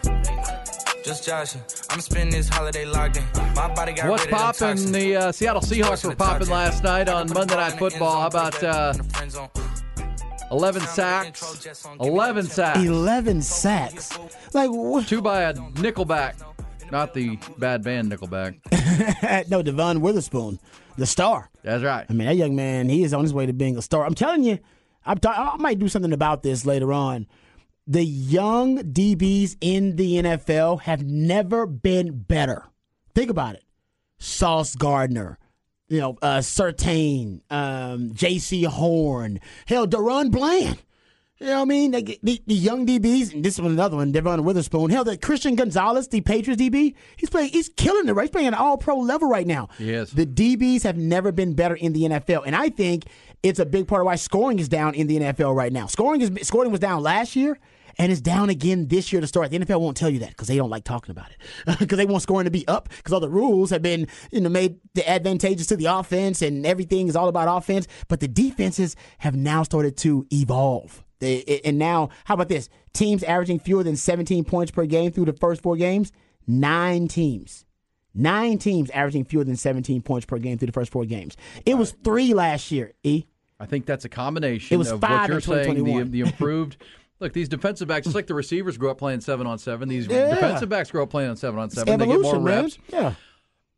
[1.02, 1.62] Just joshing.
[1.90, 3.24] I'm spending this holiday locked in.
[3.55, 4.92] My body got What's popping?
[4.92, 8.20] The uh, Seattle Seahawks were popping last night on Monday Night Football.
[8.20, 8.94] How about uh,
[10.55, 11.66] 11 sacks.
[12.00, 12.78] 11 sacks.
[12.78, 14.18] 11 sacks.
[14.52, 15.09] Like what?
[15.09, 16.40] Two by a Nickelback.
[16.92, 19.48] Not the bad band Nickelback.
[19.50, 20.61] no, Devon Witherspoon,
[20.96, 21.50] the star.
[21.64, 22.07] That's right.
[22.09, 24.07] I mean, that young man, he is on his way to being a star.
[24.07, 24.61] I'm telling you,
[25.05, 27.26] I'm t- I might do something about this later on.
[27.88, 32.64] The young DBs in the NFL have never been better.
[33.12, 33.64] Think about it.
[34.18, 35.36] Sauce Gardner,
[35.89, 40.82] you know, uh, Surtain, um, Jaycee Horn, hell, DaRon Bland.
[41.41, 41.91] You know what I mean?
[41.91, 44.91] The, the young DBs, and this one another one, Devon Witherspoon.
[44.91, 48.12] Hell, that Christian Gonzalez, the Patriots DB, he's playing, he's killing it.
[48.12, 49.68] Right, he's playing at all pro level right now.
[49.78, 50.11] Yes.
[50.11, 53.05] The DBs have never been better in the NFL, and I think
[53.43, 55.87] it's a big part of why scoring is down in the NFL right now.
[55.87, 57.59] Scoring is scoring was down last year.
[57.99, 59.51] And it's down again this year to start.
[59.51, 61.78] The NFL won't tell you that because they don't like talking about it.
[61.78, 64.49] Because they want scoring to be up because all the rules have been, you know,
[64.49, 67.86] made the advantageous to the offense and everything is all about offense.
[68.09, 71.05] But the defenses have now started to evolve.
[71.20, 72.68] They, and now, how about this?
[72.92, 76.12] Teams averaging fewer than 17 points per game through the first four games.
[76.47, 77.64] Nine teams.
[78.14, 81.36] Nine teams averaging fewer than 17 points per game through the first four games.
[81.66, 83.24] It was three last year, E.
[83.59, 86.11] I think that's a combination It was of five what you're in saying, the, 2021.
[86.11, 86.76] the improved.
[87.21, 90.07] Look, these defensive backs, just like the receivers grew up playing seven on seven, these
[90.07, 90.35] Yeah.
[90.35, 91.99] defensive backs grow up playing on seven on seven.
[91.99, 92.62] They get more man.
[92.65, 92.79] reps.
[92.89, 93.15] Yeah.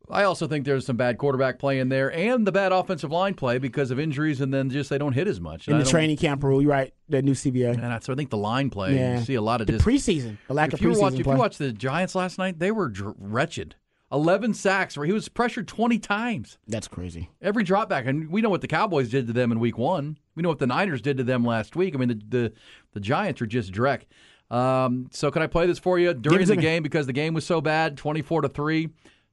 [0.08, 3.34] I also think there's some bad quarterback play in there and the bad offensive line
[3.34, 5.66] play because of injuries and then just they don't hit as much.
[5.66, 6.94] In the training camp rule, you're right.
[7.08, 7.72] The new CBA.
[7.74, 9.18] And that's, I think the line play, Yeah.
[9.18, 11.32] you see a lot of The preseason, the lack if of preseason watch, if you
[11.32, 13.74] watch the Giants last night, they were dr- wretched.
[14.12, 16.58] 11 sacks where he was pressured 20 times.
[16.68, 17.28] That's crazy.
[17.42, 20.16] Every drop back, and we know what the Cowboys did to them in Week One.
[20.36, 21.92] We know what the Niners did to them last week.
[21.96, 22.52] I mean, the the,
[22.96, 24.04] the Giants are just dreck.
[24.50, 27.44] Um, so, can I play this for you during the game because the game was
[27.44, 28.88] so bad, twenty-four to three.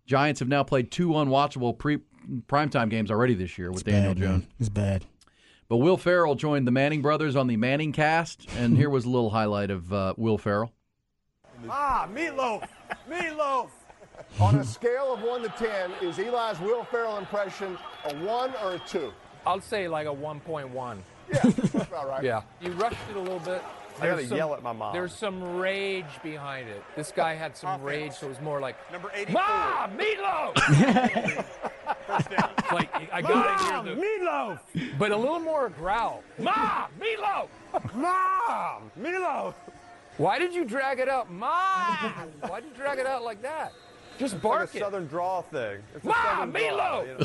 [0.05, 1.99] Giants have now played two unwatchable pre
[2.47, 4.29] primetime games already this year with Daniel Bad, man.
[4.29, 4.47] Jones.
[4.59, 5.05] It's bad.
[5.69, 9.09] But Will Ferrell joined the Manning brothers on the Manning cast, and here was a
[9.09, 10.73] little highlight of uh, Will Ferrell.
[11.69, 12.67] Ah, meatloaf,
[13.09, 13.69] meatloaf.
[14.41, 17.77] On a scale of one to ten, is Eli's Will Ferrell impression
[18.09, 19.13] a one or a two?
[19.45, 20.97] I'll say like a 1.1.
[21.31, 22.23] Yeah, that's about right.
[22.23, 22.41] Yeah.
[22.61, 23.61] You rushed it a little bit.
[23.99, 24.91] I gotta There's some- yell at my mom.
[24.93, 26.83] There's some rage behind it.
[26.95, 29.33] This guy had some rage, so it was more like, Number 84.
[29.39, 31.45] Ma, meatloaf!
[32.71, 34.03] like, I got it here.
[34.03, 34.59] meatloaf.
[34.97, 36.23] But a little more growl.
[36.39, 37.49] Ma, meatloaf!
[37.93, 39.53] Mom, meatloaf.
[40.17, 41.31] Why did you drag it out?
[41.31, 41.47] Ma!
[42.47, 43.73] Why did you drag it out like that?
[44.17, 44.79] Just Like bark a it.
[44.81, 45.79] southern draw thing.
[45.95, 47.07] It's a Ma, southern draw, meatloaf.
[47.07, 47.17] you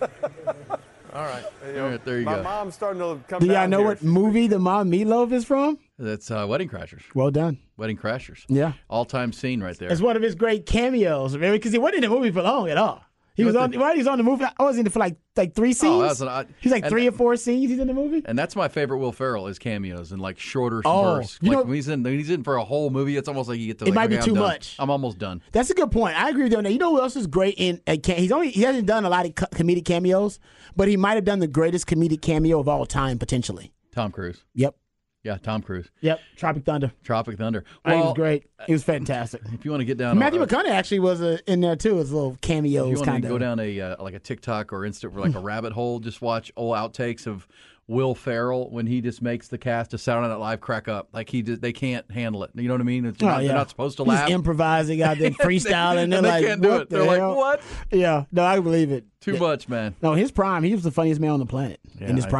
[0.00, 0.76] know.
[1.16, 1.44] All right.
[1.66, 2.42] You know, All right, there you my go.
[2.42, 3.86] mom's starting to come Do y'all know here.
[3.86, 5.78] what movie the mom meatloaf is from?
[5.98, 7.00] That's uh, Wedding Crashers.
[7.14, 7.58] Well done.
[7.78, 8.44] Wedding Crashers.
[8.48, 8.72] Yeah.
[8.90, 9.90] All time scene right there.
[9.90, 12.76] It's one of his great cameos, because he wasn't in the movie for long at
[12.76, 13.02] all.
[13.36, 13.70] He was on.
[13.70, 14.44] the- Right, he was on the movie.
[14.58, 16.20] I was in it for like like three scenes.
[16.22, 17.70] Oh, an he's like three or four scenes.
[17.70, 18.22] He's in the movie.
[18.24, 21.38] And that's my favorite Will Ferrell is cameos and like shorter Oh, bursts.
[21.42, 23.48] you Like know- when he's in when he's in for a whole movie, it's almost
[23.48, 23.84] like you get to.
[23.84, 24.74] It like, might be too I'm much.
[24.78, 25.42] I'm almost done.
[25.52, 26.18] That's a good point.
[26.20, 26.72] I agree with you on that.
[26.72, 27.80] You know who else is great in?
[27.86, 30.38] Uh, he's only he hasn't done a lot of co- comedic cameos,
[30.74, 33.72] but he might have done the greatest comedic cameo of all time potentially.
[33.94, 34.42] Tom Cruise.
[34.54, 34.74] Yep.
[35.26, 35.90] Yeah, Tom Cruise.
[36.00, 36.20] Yep.
[36.36, 36.92] Tropic Thunder.
[37.02, 37.64] Tropic Thunder.
[37.84, 38.46] Think he was great.
[38.66, 39.42] He was fantastic.
[39.52, 41.98] if you want to get down, Matthew uh, McConaughey actually was uh, in there too.
[41.98, 43.34] As little If cameos, you want kind to of.
[43.34, 46.22] go down a uh, like a TikTok or Insta or like a rabbit hole, just
[46.22, 47.46] watch old outtakes of
[47.88, 51.08] Will Ferrell when he just makes the cast of Saturday Night Live crack up.
[51.12, 52.50] Like he just, they can't handle it.
[52.54, 53.04] You know what I mean?
[53.04, 53.48] It's Oh, not, yeah.
[53.48, 54.28] They're not supposed to He's laugh.
[54.30, 56.04] improvising out there, freestyling.
[56.04, 56.90] and they're they like, can't do what it.
[56.90, 57.62] the They're like, what?
[57.92, 59.04] Yeah, no, I believe it.
[59.20, 59.94] Too much, man.
[60.02, 62.30] No, his prime, he was the funniest man on the planet Yeah, in his I-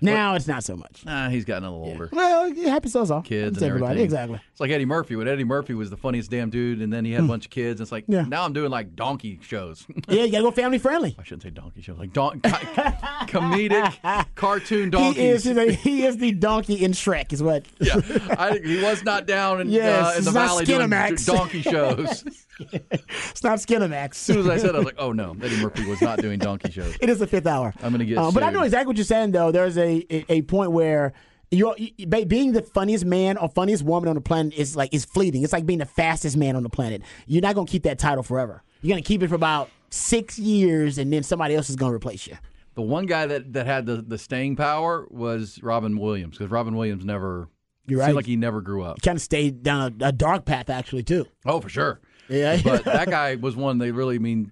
[0.00, 1.04] Now it's not so much.
[1.04, 2.08] Nah, he's gotten a little older.
[2.12, 3.22] Well, it happens to us all.
[3.22, 3.92] kids and everybody.
[3.92, 4.04] everything.
[4.04, 4.40] Exactly.
[4.52, 5.16] It's like Eddie Murphy.
[5.16, 7.50] When Eddie Murphy was the funniest damn dude, and then he had a bunch of
[7.50, 7.80] kids.
[7.80, 8.12] It's like Hmm.
[8.12, 8.22] Yeah.
[8.28, 9.86] now I'm doing like donkey shows.
[10.08, 11.16] Yeah, you gotta go family friendly.
[11.18, 12.50] I shouldn't say donkey shows, like don- co-
[13.26, 15.44] comedic cartoon donkeys.
[15.44, 17.64] He is, a- he is the donkey in Shrek, is what.
[17.80, 17.94] yeah,
[18.38, 20.88] I, he was not down in, Yes, uh, in the valley doing
[21.24, 22.24] donkey shows.
[22.60, 24.10] it's not Skinamax.
[24.10, 26.20] As soon as I said, it, I was like, "Oh no, Eddie Murphy was not
[26.20, 27.74] doing donkey shows." It is the fifth hour.
[27.82, 29.50] I'm gonna get Uh, but I know exactly what you're saying, though.
[29.50, 31.12] There's a a, a point where
[31.50, 35.04] you're, you, being the funniest man or funniest woman on the planet is like is
[35.04, 35.42] fleeting.
[35.42, 37.02] It's like being the fastest man on the planet.
[37.26, 38.62] You're not gonna keep that title forever.
[38.82, 42.26] You're gonna keep it for about six years, and then somebody else is gonna replace
[42.26, 42.36] you.
[42.74, 46.74] The one guy that, that had the, the staying power was Robin Williams because Robin
[46.74, 47.48] Williams never.
[47.86, 48.16] You're seemed right.
[48.16, 49.02] like he never grew up.
[49.02, 51.26] Kind of stayed down a, a dark path, actually, too.
[51.44, 52.00] Oh, for sure.
[52.28, 52.58] Yeah.
[52.64, 54.50] but that guy was one they really mean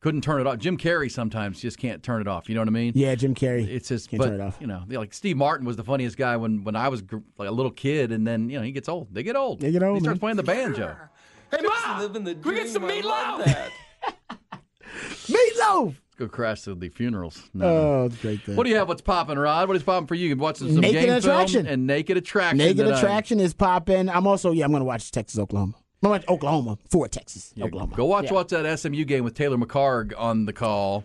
[0.00, 0.58] couldn't turn it off.
[0.58, 2.48] Jim Carrey sometimes just can't turn it off.
[2.48, 2.92] You know what I mean?
[2.94, 3.66] Yeah, Jim Carrey.
[3.66, 4.56] It's just, Can't but turn it off.
[4.60, 7.48] you know, like Steve Martin was the funniest guy when when I was gr- like
[7.48, 9.12] a little kid, and then you know he gets old.
[9.12, 9.60] They get old.
[9.60, 10.96] They get old, He starts playing the banjo.
[11.50, 12.06] Hey, Ma!
[12.08, 13.70] Can we get some meatloaf?
[15.26, 15.96] Meatloaf.
[16.18, 17.42] Go crash to the funerals.
[17.52, 17.66] No.
[17.66, 18.56] Oh, it's great thing.
[18.56, 18.88] what do you have?
[18.88, 19.68] What's popping, Rod?
[19.68, 20.28] What is popping for you?
[20.28, 21.64] You watching some Naked game Attraction.
[21.64, 22.56] film and Naked Attraction.
[22.58, 24.08] Naked that I- Attraction is popping.
[24.08, 24.64] I'm also yeah.
[24.64, 25.74] I'm gonna watch Texas, Oklahoma.
[26.04, 27.96] Oklahoma for Texas, Yeah, Oklahoma.
[27.96, 28.32] Go watch Yeah.
[28.34, 31.04] watch that SMU game with Taylor McHargue on the call,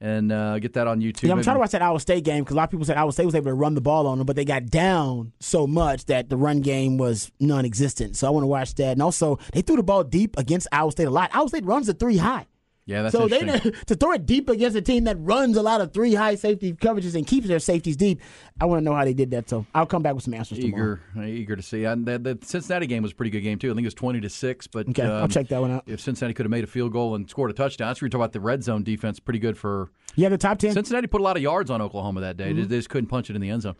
[0.00, 1.22] and uh, get that on YouTube.
[1.24, 2.84] Yeah, I'm Maybe- trying to watch that Iowa State game because a lot of people
[2.84, 5.32] said Iowa State was able to run the ball on them, but they got down
[5.40, 8.14] so much that the run game was non-existent.
[8.16, 8.92] So I want to watch that.
[8.92, 11.30] And also, they threw the ball deep against Iowa State a lot.
[11.34, 12.46] Iowa State runs the three high.
[12.86, 15.80] Yeah, that's so they to throw it deep against a team that runs a lot
[15.80, 18.20] of three high safety coverages and keeps their safeties deep.
[18.60, 19.50] I want to know how they did that.
[19.50, 20.98] So I'll come back with some answers tomorrow.
[21.16, 21.82] eager, eager to see.
[21.82, 23.72] And the, the Cincinnati game was a pretty good game too.
[23.72, 24.68] I think it was twenty to six.
[24.68, 25.82] But Okay, I'll um, check that one out.
[25.86, 28.10] If Cincinnati could have made a field goal and scored a touchdown, that's where you
[28.10, 29.18] talk about the red zone defense.
[29.18, 30.72] Pretty good for yeah, the top ten.
[30.72, 31.08] Cincinnati.
[31.08, 32.52] Put a lot of yards on Oklahoma that day.
[32.52, 32.68] Mhm.
[32.68, 33.74] They just couldn't punch it in the end zone.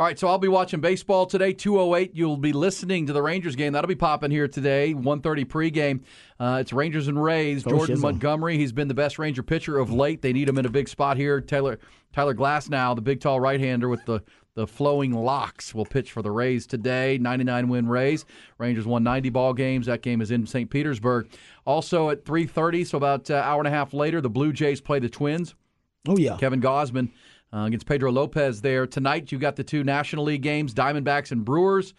[0.00, 1.52] All right, so I'll be watching baseball today.
[1.52, 2.12] Two oh eight.
[2.14, 3.74] You'll be listening to the Rangers game.
[3.74, 4.94] That'll be popping here today.
[4.94, 6.04] One thirty pregame.
[6.38, 7.64] Uh, it's Rangers and Rays.
[7.64, 8.00] Jordan shizzle.
[8.00, 8.56] Montgomery.
[8.56, 10.22] He's been the best Ranger pitcher of late.
[10.22, 11.42] They need him in a big spot here.
[11.42, 11.78] Taylor
[12.14, 14.22] Tyler Glasnow, the big tall right hander with the
[14.54, 17.18] the flowing locks will pitch for the Rays today.
[17.18, 18.24] 99 win Rays.
[18.56, 19.84] Rangers won 90 ball games.
[19.84, 20.70] That game is in St.
[20.70, 21.28] Petersburg.
[21.66, 24.98] Also at 3:30, so about an hour and a half later, the Blue Jays play
[24.98, 25.54] the Twins.
[26.08, 27.10] Oh yeah, Kevin Gausman
[27.52, 29.32] uh, against Pedro Lopez there tonight.
[29.32, 31.94] You got the two National League games: Diamondbacks and Brewers,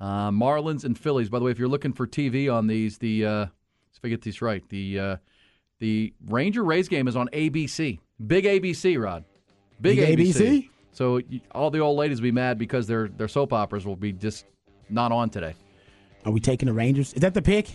[0.00, 1.28] uh, Marlins and Phillies.
[1.28, 4.22] By the way, if you're looking for TV on these, the uh, if I get
[4.22, 5.16] these right, the uh,
[5.78, 7.98] the Ranger Rays game is on ABC.
[8.26, 9.24] Big ABC, Rod.
[9.80, 10.34] Big, Big ABC.
[10.34, 10.68] ABC?
[10.92, 13.96] So you, all the old ladies will be mad because their their soap operas will
[13.96, 14.46] be just
[14.88, 15.54] not on today.
[16.24, 17.12] Are we taking the Rangers?
[17.12, 17.68] Is that the pick?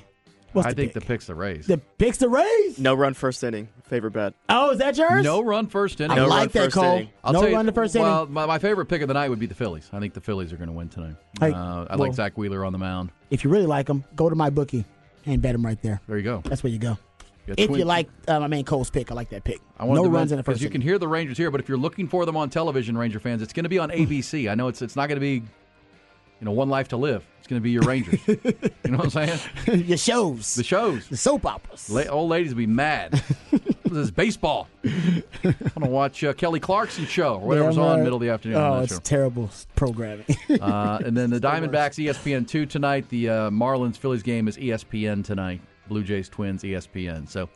[0.54, 1.02] What's I the think pick?
[1.04, 1.68] the pick's the Rays.
[1.68, 2.80] The pick's the Rays.
[2.80, 3.70] No run first inning.
[3.84, 4.34] Favorite bet.
[4.50, 5.24] Oh, is that yours?
[5.24, 6.18] No run first inning.
[6.18, 7.04] I like that, Cole.
[7.24, 8.34] I'll no tell you, run the first well, inning.
[8.34, 9.90] my, my favorite pick of the night would be the Phillies.
[9.94, 11.16] I think the Phillies are going to win tonight.
[11.40, 13.12] Hey, uh, I well- like Zack Wheeler on the mound.
[13.30, 14.86] If you really like them, go to my bookie
[15.26, 16.02] and bet them right there.
[16.08, 16.42] There you go.
[16.46, 16.98] That's where you go.
[17.48, 19.60] Yeah, if twin- you like uh, my man Cole's pick, I like that pick.
[19.80, 20.64] I wanted no to runs in the because first.
[20.64, 23.20] you can hear the Rangers here, but if you're looking for them on television, Ranger
[23.20, 24.52] fans, it's going to be on ABC.
[24.52, 25.44] I know it's it's not going to be,
[26.40, 27.26] you know, One Life to Live.
[27.40, 28.20] It's going to be your Rangers.
[28.28, 28.36] you
[28.92, 29.40] know what I'm saying?
[29.88, 31.08] Your shows, The shows.
[31.08, 31.90] the soap operas.
[31.90, 33.12] La- old ladies will be mad.
[33.52, 33.62] this
[33.98, 34.68] is baseball.
[34.86, 34.90] I
[35.44, 38.58] want to watch uh, Kelly Clarkson's show or whatever's Yeah, on middle of the afternoon.
[38.58, 39.00] Oh, it's sure.
[39.02, 40.26] terrible programming.
[40.50, 43.10] Uh, and then the Diamondbacks ESPN two tonight.
[43.10, 45.62] The uh, Marlins Phillies game is ESPN tonight.
[45.88, 47.28] Blue Jays Twins ESPN.
[47.28, 47.50] So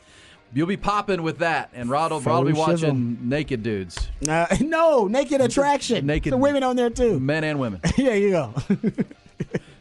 [0.53, 4.09] you'll be popping with that, and Rod will, Rod will be Full watching naked dudes,
[4.27, 6.05] uh, no, naked attraction.
[6.05, 7.19] Naked- the women on there too.
[7.19, 7.81] men and women.
[7.97, 8.53] yeah, you go.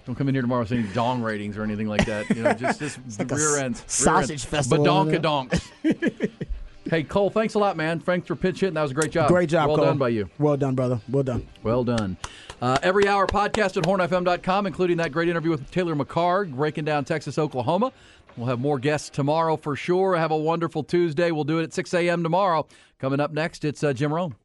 [0.04, 2.28] Don't come in here tomorrow with any dong ratings or anything like that.
[2.30, 5.20] You know, just just like a rear s- ends, sausage festival on there.
[5.20, 6.30] Badonkadonks.
[6.90, 8.00] hey Cole, thanks a lot, man.
[8.00, 8.74] Thanks for pitch hitting.
[8.74, 9.28] That was a great job.
[9.28, 9.86] Great job, Well Cole.
[9.86, 10.28] done by you.
[10.40, 11.00] Well done, brother.
[11.08, 11.46] Well done.
[11.62, 12.16] Well done.
[12.60, 17.04] Uh, every hour podcast at hornfm.com, including that great interview with Taylor McHargue, breaking down
[17.04, 17.92] Texas, Oklahoma.
[18.36, 20.16] We'll have more guests tomorrow for sure.
[20.16, 21.30] Have a wonderful Tuesday.
[21.30, 22.22] We'll do it at 6 a.m.
[22.22, 22.66] tomorrow.
[22.98, 24.36] Coming up next, it's uh, Jim Rome.